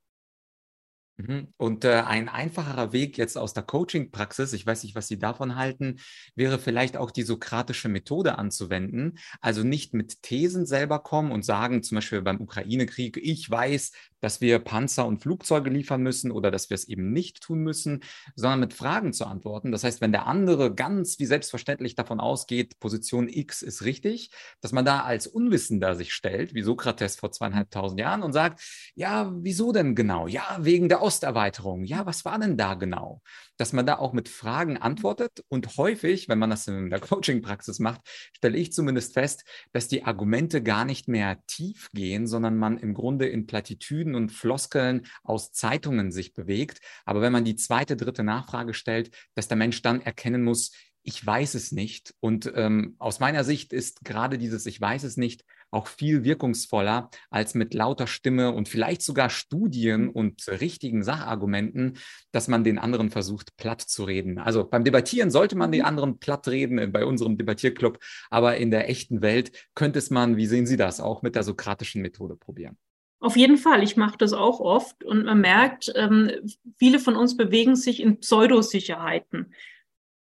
Mhm. 1.17 1.53
Und 1.57 1.85
äh, 1.85 2.01
ein 2.01 2.27
einfacherer 2.27 2.91
Weg 2.91 3.17
jetzt 3.17 3.37
aus 3.37 3.53
der 3.53 3.63
Coaching-Praxis, 3.63 4.51
ich 4.53 4.65
weiß 4.65 4.83
nicht, 4.83 4.95
was 4.95 5.07
Sie 5.07 5.19
davon 5.19 5.55
halten, 5.55 5.99
wäre 6.35 6.57
vielleicht 6.57 6.97
auch 6.97 7.11
die 7.11 7.21
sokratische 7.21 7.87
Methode 7.87 8.39
anzuwenden. 8.39 9.19
Also 9.39 9.63
nicht 9.63 9.93
mit 9.93 10.23
Thesen 10.23 10.65
selber 10.65 10.99
kommen 10.99 11.31
und 11.31 11.45
sagen, 11.45 11.83
zum 11.83 11.95
Beispiel 11.95 12.21
beim 12.23 12.41
Ukraine-Krieg, 12.41 13.17
ich 13.17 13.49
weiß, 13.49 13.91
dass 14.21 14.41
wir 14.41 14.57
Panzer 14.59 15.05
und 15.05 15.21
Flugzeuge 15.21 15.69
liefern 15.69 16.01
müssen 16.01 16.31
oder 16.31 16.49
dass 16.49 16.69
wir 16.69 16.75
es 16.75 16.87
eben 16.87 17.11
nicht 17.11 17.41
tun 17.41 17.59
müssen, 17.59 18.03
sondern 18.35 18.61
mit 18.61 18.73
Fragen 18.73 19.11
zu 19.11 19.25
antworten. 19.25 19.71
Das 19.71 19.83
heißt, 19.83 19.99
wenn 19.99 20.13
der 20.13 20.27
andere 20.27 20.73
ganz 20.73 21.19
wie 21.19 21.25
selbstverständlich 21.25 21.95
davon 21.95 22.21
ausgeht, 22.21 22.79
Position 22.79 23.27
X 23.27 23.61
ist 23.61 23.83
richtig, 23.83 24.31
dass 24.61 24.71
man 24.71 24.85
da 24.85 25.01
als 25.01 25.27
Unwissender 25.27 25.95
sich 25.95 26.13
stellt, 26.13 26.53
wie 26.53 26.61
Sokrates 26.63 27.17
vor 27.17 27.33
zweieinhalbtausend 27.33 27.99
Jahren 27.99 28.23
und 28.23 28.31
sagt, 28.31 28.61
ja, 28.95 29.29
wieso 29.35 29.73
denn 29.73 29.93
genau? 29.93 30.27
Ja, 30.27 30.57
wegen 30.61 30.87
der 30.87 31.01
Osterweiterung. 31.13 31.83
Ja, 31.83 32.07
was 32.07 32.25
war 32.25 32.39
denn 32.39 32.57
da 32.57 32.73
genau? 32.73 33.21
Dass 33.57 33.71
man 33.71 33.85
da 33.85 33.99
auch 33.99 34.13
mit 34.13 34.29
Fragen 34.29 34.77
antwortet 34.77 35.43
und 35.47 35.77
häufig, 35.77 36.27
wenn 36.27 36.39
man 36.39 36.49
das 36.49 36.67
in 36.67 36.89
der 36.89 36.99
Coaching-Praxis 36.99 37.77
macht, 37.77 38.01
stelle 38.35 38.57
ich 38.57 38.73
zumindest 38.73 39.13
fest, 39.13 39.43
dass 39.73 39.87
die 39.87 40.05
Argumente 40.05 40.63
gar 40.63 40.85
nicht 40.85 41.07
mehr 41.07 41.37
tief 41.45 41.89
gehen, 41.93 42.25
sondern 42.25 42.57
man 42.57 42.79
im 42.79 42.95
Grunde 42.95 43.27
in 43.27 43.45
Plattitüden 43.45 44.15
und 44.15 44.31
Floskeln 44.31 45.05
aus 45.23 45.51
Zeitungen 45.51 46.11
sich 46.11 46.33
bewegt. 46.33 46.79
Aber 47.05 47.21
wenn 47.21 47.31
man 47.31 47.45
die 47.45 47.57
zweite, 47.57 47.95
dritte 47.95 48.23
Nachfrage 48.23 48.73
stellt, 48.73 49.15
dass 49.35 49.47
der 49.47 49.57
Mensch 49.57 49.83
dann 49.83 50.01
erkennen 50.01 50.43
muss, 50.43 50.71
ich 51.03 51.23
weiß 51.23 51.53
es 51.53 51.71
nicht. 51.71 52.15
Und 52.21 52.51
ähm, 52.55 52.95
aus 52.97 53.19
meiner 53.19 53.43
Sicht 53.43 53.71
ist 53.71 54.03
gerade 54.03 54.39
dieses 54.39 54.65
Ich 54.65 54.81
weiß 54.81 55.03
es 55.03 55.15
nicht 55.15 55.45
auch 55.73 55.87
viel 55.87 56.23
wirkungsvoller 56.23 57.09
als 57.29 57.55
mit 57.55 57.73
lauter 57.73 58.07
Stimme 58.07 58.51
und 58.51 58.69
vielleicht 58.69 59.01
sogar 59.01 59.29
Studien 59.29 60.09
und 60.09 60.47
richtigen 60.47 61.03
Sachargumenten, 61.03 61.97
dass 62.31 62.47
man 62.47 62.63
den 62.63 62.77
anderen 62.77 63.09
versucht, 63.09 63.57
platt 63.57 63.81
zu 63.81 64.03
reden. 64.03 64.37
Also 64.37 64.63
beim 64.63 64.83
Debattieren 64.83 65.31
sollte 65.31 65.57
man 65.57 65.71
den 65.71 65.81
mhm. 65.81 65.87
anderen 65.87 66.19
platt 66.19 66.47
reden 66.47 66.77
äh, 66.77 66.87
bei 66.87 67.05
unserem 67.05 67.37
Debattierclub, 67.37 67.99
aber 68.29 68.57
in 68.57 68.71
der 68.71 68.89
echten 68.89 69.21
Welt 69.21 69.51
könnte 69.75 69.99
es 69.99 70.09
man, 70.09 70.37
wie 70.37 70.45
sehen 70.45 70.67
Sie 70.67 70.77
das, 70.77 70.99
auch 70.99 71.21
mit 71.21 71.35
der 71.35 71.43
sokratischen 71.43 72.01
Methode 72.01 72.35
probieren. 72.35 72.77
Auf 73.19 73.37
jeden 73.37 73.57
Fall, 73.57 73.83
ich 73.83 73.95
mache 73.95 74.17
das 74.17 74.33
auch 74.33 74.59
oft 74.59 75.03
und 75.05 75.23
man 75.23 75.39
merkt, 75.39 75.93
ähm, 75.95 76.29
viele 76.75 76.99
von 76.99 77.15
uns 77.15 77.37
bewegen 77.37 77.77
sich 77.77 78.01
in 78.01 78.19
Pseudosicherheiten 78.19 79.53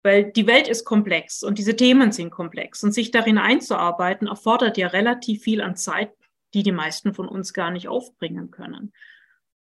weil 0.07 0.31
die 0.31 0.47
Welt 0.47 0.69
ist 0.69 0.85
komplex 0.85 1.43
und 1.43 1.57
diese 1.57 1.75
Themen 1.75 2.13
sind 2.13 2.29
komplex 2.29 2.81
und 2.81 2.93
sich 2.93 3.11
darin 3.11 3.37
einzuarbeiten 3.37 4.27
erfordert 4.27 4.77
ja 4.77 4.87
relativ 4.87 5.43
viel 5.43 5.59
an 5.59 5.75
Zeit, 5.75 6.13
die 6.53 6.63
die 6.63 6.71
meisten 6.71 7.13
von 7.13 7.27
uns 7.27 7.51
gar 7.51 7.71
nicht 7.71 7.89
aufbringen 7.89 8.49
können. 8.49 8.93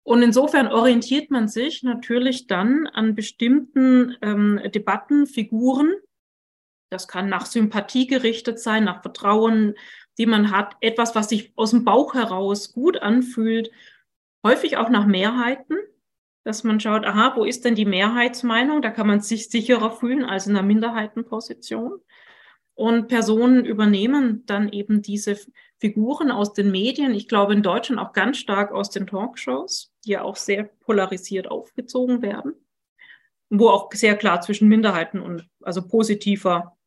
Und 0.04 0.22
insofern 0.22 0.68
orientiert 0.68 1.32
man 1.32 1.48
sich 1.48 1.82
natürlich 1.82 2.46
dann 2.46 2.86
an 2.86 3.16
bestimmten 3.16 4.16
ähm, 4.22 4.60
Debattenfiguren. 4.72 5.92
Das 6.88 7.08
kann 7.08 7.28
nach 7.28 7.44
Sympathie 7.44 8.06
gerichtet 8.06 8.60
sein, 8.60 8.84
nach 8.84 9.02
Vertrauen, 9.02 9.74
die 10.18 10.26
man 10.26 10.52
hat, 10.52 10.76
etwas, 10.80 11.16
was 11.16 11.30
sich 11.30 11.52
aus 11.56 11.72
dem 11.72 11.84
Bauch 11.84 12.14
heraus 12.14 12.72
gut 12.72 13.02
anfühlt, 13.02 13.72
häufig 14.46 14.76
auch 14.76 14.88
nach 14.88 15.06
Mehrheiten 15.06 15.76
dass 16.48 16.64
man 16.64 16.80
schaut, 16.80 17.04
aha, 17.04 17.34
wo 17.36 17.44
ist 17.44 17.66
denn 17.66 17.74
die 17.74 17.84
Mehrheitsmeinung? 17.84 18.80
Da 18.80 18.90
kann 18.90 19.06
man 19.06 19.20
sich 19.20 19.50
sicherer 19.50 19.90
fühlen 19.90 20.24
als 20.24 20.46
in 20.46 20.56
einer 20.56 20.66
Minderheitenposition. 20.66 22.00
Und 22.72 23.08
Personen 23.08 23.66
übernehmen 23.66 24.46
dann 24.46 24.70
eben 24.70 25.02
diese 25.02 25.38
Figuren 25.78 26.30
aus 26.30 26.54
den 26.54 26.70
Medien. 26.70 27.12
Ich 27.12 27.28
glaube 27.28 27.52
in 27.52 27.62
Deutschland 27.62 28.00
auch 28.00 28.14
ganz 28.14 28.38
stark 28.38 28.72
aus 28.72 28.88
den 28.88 29.06
Talkshows, 29.06 29.92
die 30.06 30.12
ja 30.12 30.22
auch 30.22 30.36
sehr 30.36 30.64
polarisiert 30.64 31.50
aufgezogen 31.50 32.22
werden, 32.22 32.54
wo 33.50 33.68
auch 33.68 33.92
sehr 33.92 34.16
klar 34.16 34.40
zwischen 34.40 34.68
Minderheiten 34.68 35.20
und 35.20 35.46
also 35.60 35.86
positiver 35.86 36.78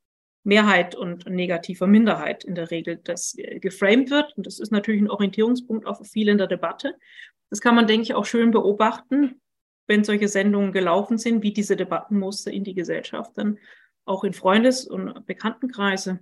Mehrheit 0.44 0.96
und 0.96 1.30
negativer 1.30 1.86
Minderheit 1.86 2.44
in 2.44 2.56
der 2.56 2.72
Regel 2.72 3.00
das 3.04 3.38
äh, 3.38 3.60
geframed 3.60 4.10
wird. 4.10 4.36
Und 4.38 4.48
das 4.48 4.60
ist 4.60 4.72
natürlich 4.72 5.02
ein 5.02 5.12
Orientierungspunkt 5.12 5.86
auch 5.86 5.98
für 5.98 6.06
viele 6.06 6.32
in 6.32 6.40
der 6.40 6.48
Debatte. 6.48 6.96
Das 7.52 7.62
kann 7.62 7.76
man, 7.76 7.86
denke 7.86 8.04
ich, 8.04 8.16
auch 8.16 8.26
schön 8.26 8.50
beobachten, 8.50 9.40
wenn 9.88 10.04
solche 10.04 10.28
Sendungen 10.28 10.72
gelaufen 10.72 11.18
sind, 11.18 11.44
wie 11.44 11.54
diese 11.54 11.76
Debattenmuster 11.76 12.52
in 12.52 12.64
die 12.64 12.76
Gesellschaft 12.76 13.32
dann 13.36 13.58
auch 14.06 14.24
in 14.24 14.34
Freundes- 14.34 14.88
und 14.88 15.26
Bekanntenkreise 15.26 16.20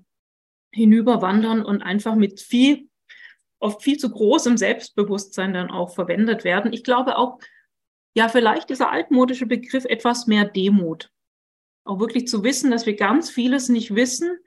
hinüberwandern 0.71 1.63
und 1.63 1.81
einfach 1.81 2.15
mit 2.15 2.39
viel, 2.39 2.89
oft 3.59 3.81
viel 3.81 3.97
zu 3.97 4.09
großem 4.09 4.57
Selbstbewusstsein 4.57 5.53
dann 5.53 5.71
auch 5.71 5.93
verwendet 5.95 6.43
werden. 6.43 6.73
Ich 6.73 6.83
glaube 6.83 7.17
auch, 7.17 7.39
ja, 8.15 8.27
vielleicht 8.27 8.69
dieser 8.69 8.91
altmodische 8.91 9.45
Begriff 9.45 9.85
etwas 9.85 10.27
mehr 10.27 10.45
Demut. 10.45 11.11
Auch 11.83 11.99
wirklich 11.99 12.27
zu 12.27 12.43
wissen, 12.43 12.71
dass 12.71 12.85
wir 12.85 12.95
ganz 12.95 13.29
vieles 13.29 13.69
nicht 13.69 13.95
wissen. 13.95 14.37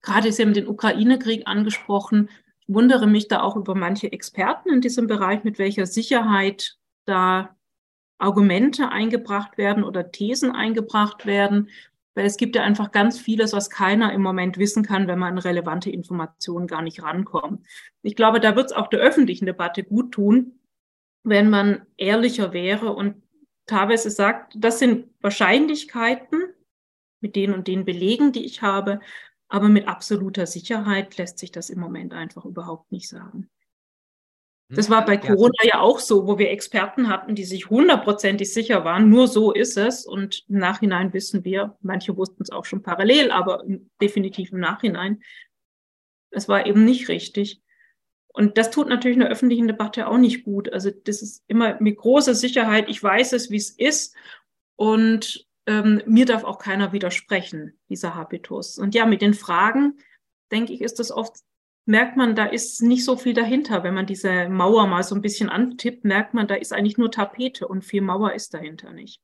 Gerade 0.00 0.32
Sie 0.32 0.42
haben 0.42 0.54
den 0.54 0.68
Ukraine-Krieg 0.68 1.46
angesprochen. 1.46 2.28
Ich 2.60 2.74
wundere 2.74 3.06
mich 3.06 3.28
da 3.28 3.42
auch 3.42 3.56
über 3.56 3.74
manche 3.74 4.10
Experten 4.10 4.70
in 4.70 4.80
diesem 4.80 5.06
Bereich, 5.06 5.44
mit 5.44 5.58
welcher 5.58 5.86
Sicherheit 5.86 6.76
da 7.04 7.56
Argumente 8.22 8.90
eingebracht 8.90 9.58
werden 9.58 9.84
oder 9.84 10.12
Thesen 10.12 10.52
eingebracht 10.52 11.26
werden, 11.26 11.68
weil 12.14 12.26
es 12.26 12.36
gibt 12.36 12.56
ja 12.56 12.62
einfach 12.62 12.92
ganz 12.92 13.18
vieles, 13.18 13.52
was 13.52 13.70
keiner 13.70 14.12
im 14.12 14.22
Moment 14.22 14.58
wissen 14.58 14.84
kann, 14.84 15.08
wenn 15.08 15.18
man 15.18 15.32
an 15.32 15.38
relevante 15.38 15.90
Informationen 15.90 16.66
gar 16.66 16.82
nicht 16.82 17.02
rankommt. 17.02 17.66
Ich 18.02 18.16
glaube, 18.16 18.40
da 18.40 18.54
wird 18.54 18.66
es 18.66 18.76
auch 18.76 18.88
der 18.88 19.00
öffentlichen 19.00 19.46
Debatte 19.46 19.82
gut 19.82 20.12
tun, 20.12 20.58
wenn 21.24 21.50
man 21.50 21.86
ehrlicher 21.96 22.52
wäre 22.52 22.92
und 22.92 23.22
teilweise 23.66 24.10
sagt, 24.10 24.54
das 24.56 24.78
sind 24.78 25.06
Wahrscheinlichkeiten 25.20 26.42
mit 27.20 27.36
den 27.36 27.54
und 27.54 27.66
den 27.68 27.84
Belegen, 27.84 28.32
die 28.32 28.44
ich 28.44 28.62
habe, 28.62 29.00
aber 29.48 29.68
mit 29.68 29.88
absoluter 29.88 30.46
Sicherheit 30.46 31.16
lässt 31.18 31.38
sich 31.38 31.52
das 31.52 31.70
im 31.70 31.78
Moment 31.78 32.12
einfach 32.12 32.44
überhaupt 32.44 32.90
nicht 32.90 33.08
sagen. 33.08 33.48
Das 34.74 34.88
war 34.88 35.04
bei 35.04 35.16
Corona 35.16 35.52
ja. 35.64 35.80
auch 35.80 35.98
so, 35.98 36.26
wo 36.26 36.38
wir 36.38 36.50
Experten 36.50 37.08
hatten, 37.08 37.34
die 37.34 37.44
sich 37.44 37.68
hundertprozentig 37.68 38.52
sicher 38.52 38.84
waren, 38.84 39.10
nur 39.10 39.28
so 39.28 39.52
ist 39.52 39.76
es. 39.76 40.06
Und 40.06 40.44
im 40.48 40.58
Nachhinein 40.58 41.12
wissen 41.12 41.44
wir, 41.44 41.76
manche 41.80 42.16
wussten 42.16 42.42
es 42.42 42.50
auch 42.50 42.64
schon 42.64 42.82
parallel, 42.82 43.30
aber 43.30 43.64
definitiv 44.00 44.52
im 44.52 44.60
Nachhinein, 44.60 45.22
es 46.30 46.48
war 46.48 46.66
eben 46.66 46.84
nicht 46.84 47.08
richtig. 47.08 47.60
Und 48.28 48.56
das 48.56 48.70
tut 48.70 48.88
natürlich 48.88 49.16
in 49.16 49.22
der 49.22 49.30
öffentlichen 49.30 49.68
Debatte 49.68 50.08
auch 50.08 50.16
nicht 50.16 50.44
gut. 50.44 50.72
Also 50.72 50.90
das 50.90 51.20
ist 51.20 51.44
immer 51.48 51.78
mit 51.80 51.98
großer 51.98 52.34
Sicherheit, 52.34 52.88
ich 52.88 53.02
weiß 53.02 53.34
es, 53.34 53.50
wie 53.50 53.56
es 53.56 53.70
ist. 53.70 54.16
Und 54.76 55.46
ähm, 55.66 56.02
mir 56.06 56.24
darf 56.24 56.44
auch 56.44 56.58
keiner 56.58 56.92
widersprechen, 56.92 57.78
dieser 57.90 58.14
Habitus. 58.14 58.78
Und 58.78 58.94
ja, 58.94 59.04
mit 59.04 59.20
den 59.20 59.34
Fragen, 59.34 59.98
denke 60.50 60.72
ich, 60.72 60.80
ist 60.80 60.98
das 60.98 61.10
oft 61.10 61.36
merkt 61.84 62.16
man, 62.16 62.34
da 62.34 62.46
ist 62.46 62.82
nicht 62.82 63.04
so 63.04 63.16
viel 63.16 63.34
dahinter. 63.34 63.82
Wenn 63.82 63.94
man 63.94 64.06
diese 64.06 64.48
Mauer 64.48 64.86
mal 64.86 65.02
so 65.02 65.14
ein 65.14 65.22
bisschen 65.22 65.48
antippt, 65.48 66.04
merkt 66.04 66.34
man, 66.34 66.46
da 66.46 66.54
ist 66.54 66.72
eigentlich 66.72 66.98
nur 66.98 67.10
Tapete 67.10 67.66
und 67.68 67.82
viel 67.82 68.02
Mauer 68.02 68.32
ist 68.32 68.54
dahinter 68.54 68.92
nicht. 68.92 69.20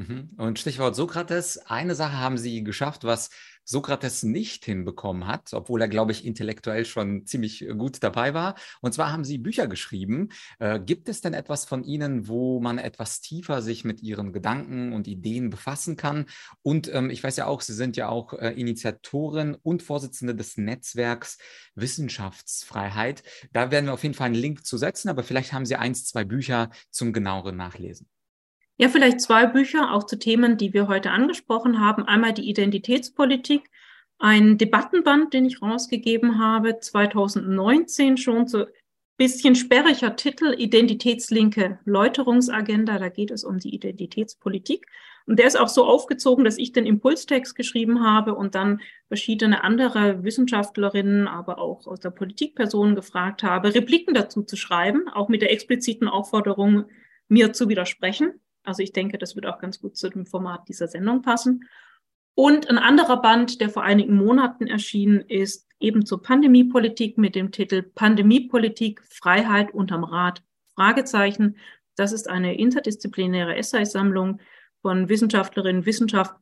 Mhm. 0.00 0.30
Und 0.38 0.58
Stichwort 0.58 0.96
Sokrates, 0.96 1.58
eine 1.66 1.94
Sache 1.94 2.18
haben 2.18 2.38
Sie 2.38 2.64
geschafft, 2.64 3.04
was 3.04 3.28
Sokrates 3.64 4.22
nicht 4.22 4.64
hinbekommen 4.64 5.26
hat, 5.26 5.52
obwohl 5.52 5.82
er, 5.82 5.88
glaube 5.88 6.12
ich, 6.12 6.24
intellektuell 6.24 6.86
schon 6.86 7.26
ziemlich 7.26 7.66
gut 7.76 8.02
dabei 8.02 8.32
war. 8.32 8.54
Und 8.80 8.94
zwar 8.94 9.12
haben 9.12 9.24
Sie 9.24 9.36
Bücher 9.36 9.68
geschrieben. 9.68 10.30
Äh, 10.58 10.80
gibt 10.80 11.10
es 11.10 11.20
denn 11.20 11.34
etwas 11.34 11.66
von 11.66 11.84
Ihnen, 11.84 12.28
wo 12.28 12.60
man 12.60 12.78
etwas 12.78 13.20
tiefer 13.20 13.60
sich 13.60 13.84
mit 13.84 14.00
Ihren 14.00 14.32
Gedanken 14.32 14.94
und 14.94 15.06
Ideen 15.06 15.50
befassen 15.50 15.96
kann? 15.96 16.24
Und 16.62 16.92
ähm, 16.94 17.10
ich 17.10 17.22
weiß 17.22 17.36
ja 17.36 17.46
auch, 17.46 17.60
Sie 17.60 17.74
sind 17.74 17.98
ja 17.98 18.08
auch 18.08 18.32
äh, 18.32 18.52
Initiatorin 18.52 19.54
und 19.54 19.82
Vorsitzende 19.82 20.34
des 20.34 20.56
Netzwerks 20.56 21.36
Wissenschaftsfreiheit. 21.74 23.22
Da 23.52 23.70
werden 23.70 23.84
wir 23.84 23.92
auf 23.92 24.02
jeden 24.02 24.14
Fall 24.14 24.26
einen 24.26 24.34
Link 24.34 24.64
zu 24.64 24.78
setzen, 24.78 25.10
aber 25.10 25.22
vielleicht 25.22 25.52
haben 25.52 25.66
Sie 25.66 25.76
eins, 25.76 26.06
zwei 26.06 26.24
Bücher 26.24 26.70
zum 26.90 27.12
genaueren 27.12 27.56
Nachlesen. 27.56 28.08
Ja, 28.80 28.88
vielleicht 28.88 29.20
zwei 29.20 29.44
Bücher 29.44 29.92
auch 29.92 30.04
zu 30.04 30.18
Themen, 30.18 30.56
die 30.56 30.72
wir 30.72 30.88
heute 30.88 31.10
angesprochen 31.10 31.80
haben. 31.80 32.04
Einmal 32.04 32.32
die 32.32 32.48
Identitätspolitik, 32.48 33.68
ein 34.18 34.56
Debattenband, 34.56 35.34
den 35.34 35.44
ich 35.44 35.60
rausgegeben 35.60 36.38
habe, 36.38 36.80
2019 36.80 38.16
schon 38.16 38.48
zu 38.48 38.68
bisschen 39.18 39.54
sperriger 39.54 40.16
Titel, 40.16 40.54
Identitätslinke 40.56 41.78
Läuterungsagenda. 41.84 42.98
Da 42.98 43.10
geht 43.10 43.30
es 43.30 43.44
um 43.44 43.58
die 43.58 43.74
Identitätspolitik. 43.74 44.86
Und 45.26 45.38
der 45.38 45.46
ist 45.46 45.60
auch 45.60 45.68
so 45.68 45.84
aufgezogen, 45.84 46.46
dass 46.46 46.56
ich 46.56 46.72
den 46.72 46.86
Impulstext 46.86 47.54
geschrieben 47.54 48.02
habe 48.02 48.34
und 48.34 48.54
dann 48.54 48.80
verschiedene 49.08 49.62
andere 49.62 50.24
Wissenschaftlerinnen, 50.24 51.28
aber 51.28 51.58
auch 51.58 51.86
aus 51.86 52.00
der 52.00 52.12
Politikpersonen 52.12 52.94
gefragt 52.94 53.42
habe, 53.42 53.74
Repliken 53.74 54.14
dazu 54.14 54.42
zu 54.42 54.56
schreiben, 54.56 55.06
auch 55.10 55.28
mit 55.28 55.42
der 55.42 55.52
expliziten 55.52 56.08
Aufforderung, 56.08 56.86
mir 57.28 57.52
zu 57.52 57.68
widersprechen. 57.68 58.40
Also 58.64 58.82
ich 58.82 58.92
denke, 58.92 59.18
das 59.18 59.34
wird 59.34 59.46
auch 59.46 59.58
ganz 59.58 59.80
gut 59.80 59.96
zu 59.96 60.08
dem 60.08 60.26
Format 60.26 60.68
dieser 60.68 60.88
Sendung 60.88 61.22
passen. 61.22 61.68
Und 62.34 62.70
ein 62.70 62.78
anderer 62.78 63.20
Band, 63.20 63.60
der 63.60 63.70
vor 63.70 63.82
einigen 63.82 64.14
Monaten 64.14 64.66
erschienen 64.66 65.20
ist, 65.20 65.68
eben 65.80 66.06
zur 66.06 66.22
Pandemiepolitik 66.22 67.18
mit 67.18 67.34
dem 67.34 67.52
Titel 67.52 67.82
Pandemiepolitik 67.82 69.02
Freiheit 69.08 69.72
unterm 69.72 70.04
Rad? 70.04 70.42
Fragezeichen. 70.74 71.56
Das 71.96 72.12
ist 72.12 72.28
eine 72.28 72.56
interdisziplinäre 72.58 73.56
Essaysammlung 73.56 74.40
von 74.80 75.08
Wissenschaftlerinnen, 75.08 75.84
Wissenschaftlern 75.84 76.40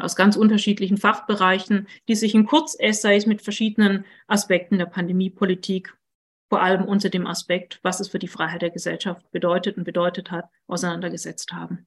aus 0.00 0.16
ganz 0.16 0.36
unterschiedlichen 0.36 0.98
Fachbereichen, 0.98 1.88
die 2.08 2.14
sich 2.14 2.34
in 2.34 2.46
Kurzessays 2.46 3.26
mit 3.26 3.40
verschiedenen 3.40 4.04
Aspekten 4.26 4.78
der 4.78 4.86
Pandemiepolitik, 4.86 5.96
vor 6.52 6.60
allem 6.60 6.84
unter 6.84 7.08
dem 7.08 7.26
Aspekt, 7.26 7.80
was 7.82 7.98
es 7.98 8.08
für 8.08 8.18
die 8.18 8.28
Freiheit 8.28 8.60
der 8.60 8.68
Gesellschaft 8.68 9.30
bedeutet 9.30 9.78
und 9.78 9.84
bedeutet 9.84 10.30
hat, 10.30 10.50
auseinandergesetzt 10.66 11.50
haben. 11.54 11.86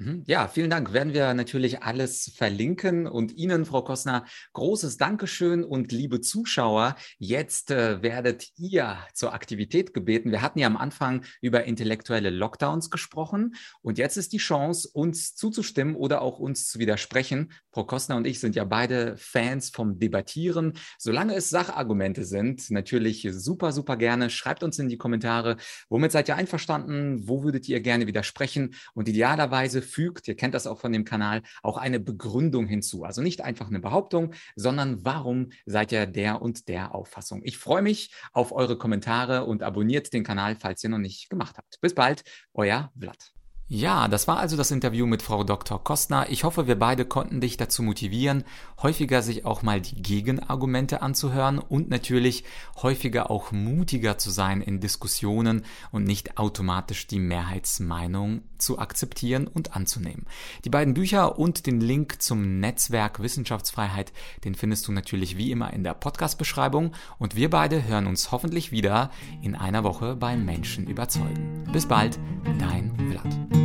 Mhm. 0.00 0.22
Ja, 0.28 0.46
vielen 0.46 0.70
Dank. 0.70 0.92
Werden 0.92 1.12
wir 1.12 1.34
natürlich 1.34 1.82
alles 1.82 2.32
verlinken 2.36 3.08
und 3.08 3.32
Ihnen, 3.32 3.64
Frau 3.64 3.82
Kostner, 3.82 4.26
großes 4.52 4.96
Dankeschön 4.96 5.64
und 5.64 5.90
liebe 5.90 6.20
Zuschauer, 6.20 6.94
jetzt 7.18 7.72
äh, 7.72 8.00
werdet 8.00 8.46
ihr 8.56 8.96
zur 9.12 9.32
Aktivität 9.32 9.94
gebeten. 9.94 10.30
Wir 10.30 10.40
hatten 10.40 10.60
ja 10.60 10.68
am 10.68 10.76
Anfang 10.76 11.24
über 11.40 11.64
intellektuelle 11.64 12.30
Lockdowns 12.30 12.90
gesprochen 12.90 13.56
und 13.82 13.98
jetzt 13.98 14.16
ist 14.16 14.32
die 14.32 14.38
Chance, 14.38 14.88
uns 14.92 15.34
zuzustimmen 15.34 15.96
oder 15.96 16.22
auch 16.22 16.38
uns 16.38 16.68
zu 16.68 16.78
widersprechen. 16.78 17.50
Frau 17.72 17.82
Kostner 17.82 18.16
und 18.16 18.26
ich 18.26 18.38
sind 18.38 18.54
ja 18.54 18.62
beide 18.62 19.16
Fans 19.16 19.70
vom 19.70 19.98
Debattieren. 19.98 20.74
Solange 20.98 21.34
es 21.34 21.50
Sachargumente 21.50 22.24
sind, 22.24 22.70
natürlich 22.70 23.26
super, 23.32 23.72
super 23.72 23.96
gerne. 23.96 24.30
Schreibt 24.30 24.62
uns 24.62 24.78
in 24.78 24.88
die 24.88 24.96
Kommentare, 24.96 25.56
womit 25.88 26.12
seid 26.12 26.28
ihr 26.28 26.36
einverstanden? 26.36 27.26
Wo 27.26 27.42
würdet 27.42 27.68
ihr 27.68 27.80
gerne 27.80 28.06
widersprechen? 28.06 28.76
Und 28.94 29.08
idealerweise 29.08 29.87
fügt, 29.88 30.28
ihr 30.28 30.36
kennt 30.36 30.54
das 30.54 30.66
auch 30.66 30.78
von 30.78 30.92
dem 30.92 31.04
Kanal, 31.04 31.42
auch 31.62 31.76
eine 31.76 32.00
Begründung 32.00 32.66
hinzu. 32.66 33.04
Also 33.04 33.22
nicht 33.22 33.42
einfach 33.42 33.68
eine 33.68 33.80
Behauptung, 33.80 34.34
sondern 34.56 35.04
warum 35.04 35.50
seid 35.66 35.92
ihr 35.92 36.06
der 36.06 36.42
und 36.42 36.68
der 36.68 36.94
Auffassung. 36.94 37.40
Ich 37.44 37.58
freue 37.58 37.82
mich 37.82 38.12
auf 38.32 38.52
eure 38.52 38.78
Kommentare 38.78 39.44
und 39.44 39.62
abonniert 39.62 40.12
den 40.12 40.24
Kanal, 40.24 40.56
falls 40.56 40.82
ihr 40.84 40.90
noch 40.90 40.98
nicht 40.98 41.30
gemacht 41.30 41.56
habt. 41.58 41.80
Bis 41.80 41.94
bald, 41.94 42.22
euer 42.54 42.92
Vlad. 42.98 43.37
Ja, 43.70 44.08
das 44.08 44.26
war 44.26 44.38
also 44.38 44.56
das 44.56 44.70
Interview 44.70 45.04
mit 45.04 45.20
Frau 45.20 45.44
Dr. 45.44 45.84
Kostner. 45.84 46.30
Ich 46.30 46.44
hoffe, 46.44 46.66
wir 46.66 46.78
beide 46.78 47.04
konnten 47.04 47.42
dich 47.42 47.58
dazu 47.58 47.82
motivieren, 47.82 48.44
häufiger 48.82 49.20
sich 49.20 49.44
auch 49.44 49.60
mal 49.60 49.82
die 49.82 50.00
Gegenargumente 50.00 51.02
anzuhören 51.02 51.58
und 51.58 51.90
natürlich 51.90 52.44
häufiger 52.82 53.30
auch 53.30 53.52
mutiger 53.52 54.16
zu 54.16 54.30
sein 54.30 54.62
in 54.62 54.80
Diskussionen 54.80 55.66
und 55.92 56.04
nicht 56.04 56.38
automatisch 56.38 57.08
die 57.08 57.18
Mehrheitsmeinung 57.18 58.40
zu 58.56 58.78
akzeptieren 58.78 59.46
und 59.46 59.76
anzunehmen. 59.76 60.24
Die 60.64 60.70
beiden 60.70 60.94
Bücher 60.94 61.38
und 61.38 61.66
den 61.66 61.82
Link 61.82 62.22
zum 62.22 62.60
Netzwerk 62.60 63.22
Wissenschaftsfreiheit, 63.22 64.14
den 64.44 64.54
findest 64.54 64.88
du 64.88 64.92
natürlich 64.92 65.36
wie 65.36 65.50
immer 65.50 65.74
in 65.74 65.84
der 65.84 65.92
Podcast-Beschreibung 65.92 66.94
und 67.18 67.36
wir 67.36 67.50
beide 67.50 67.84
hören 67.84 68.06
uns 68.06 68.32
hoffentlich 68.32 68.72
wieder 68.72 69.10
in 69.42 69.54
einer 69.54 69.84
Woche 69.84 70.16
bei 70.16 70.38
Menschen 70.38 70.86
überzeugen. 70.86 71.68
Bis 71.70 71.84
bald, 71.84 72.18
dein 72.58 72.96
Vlad. 73.10 73.57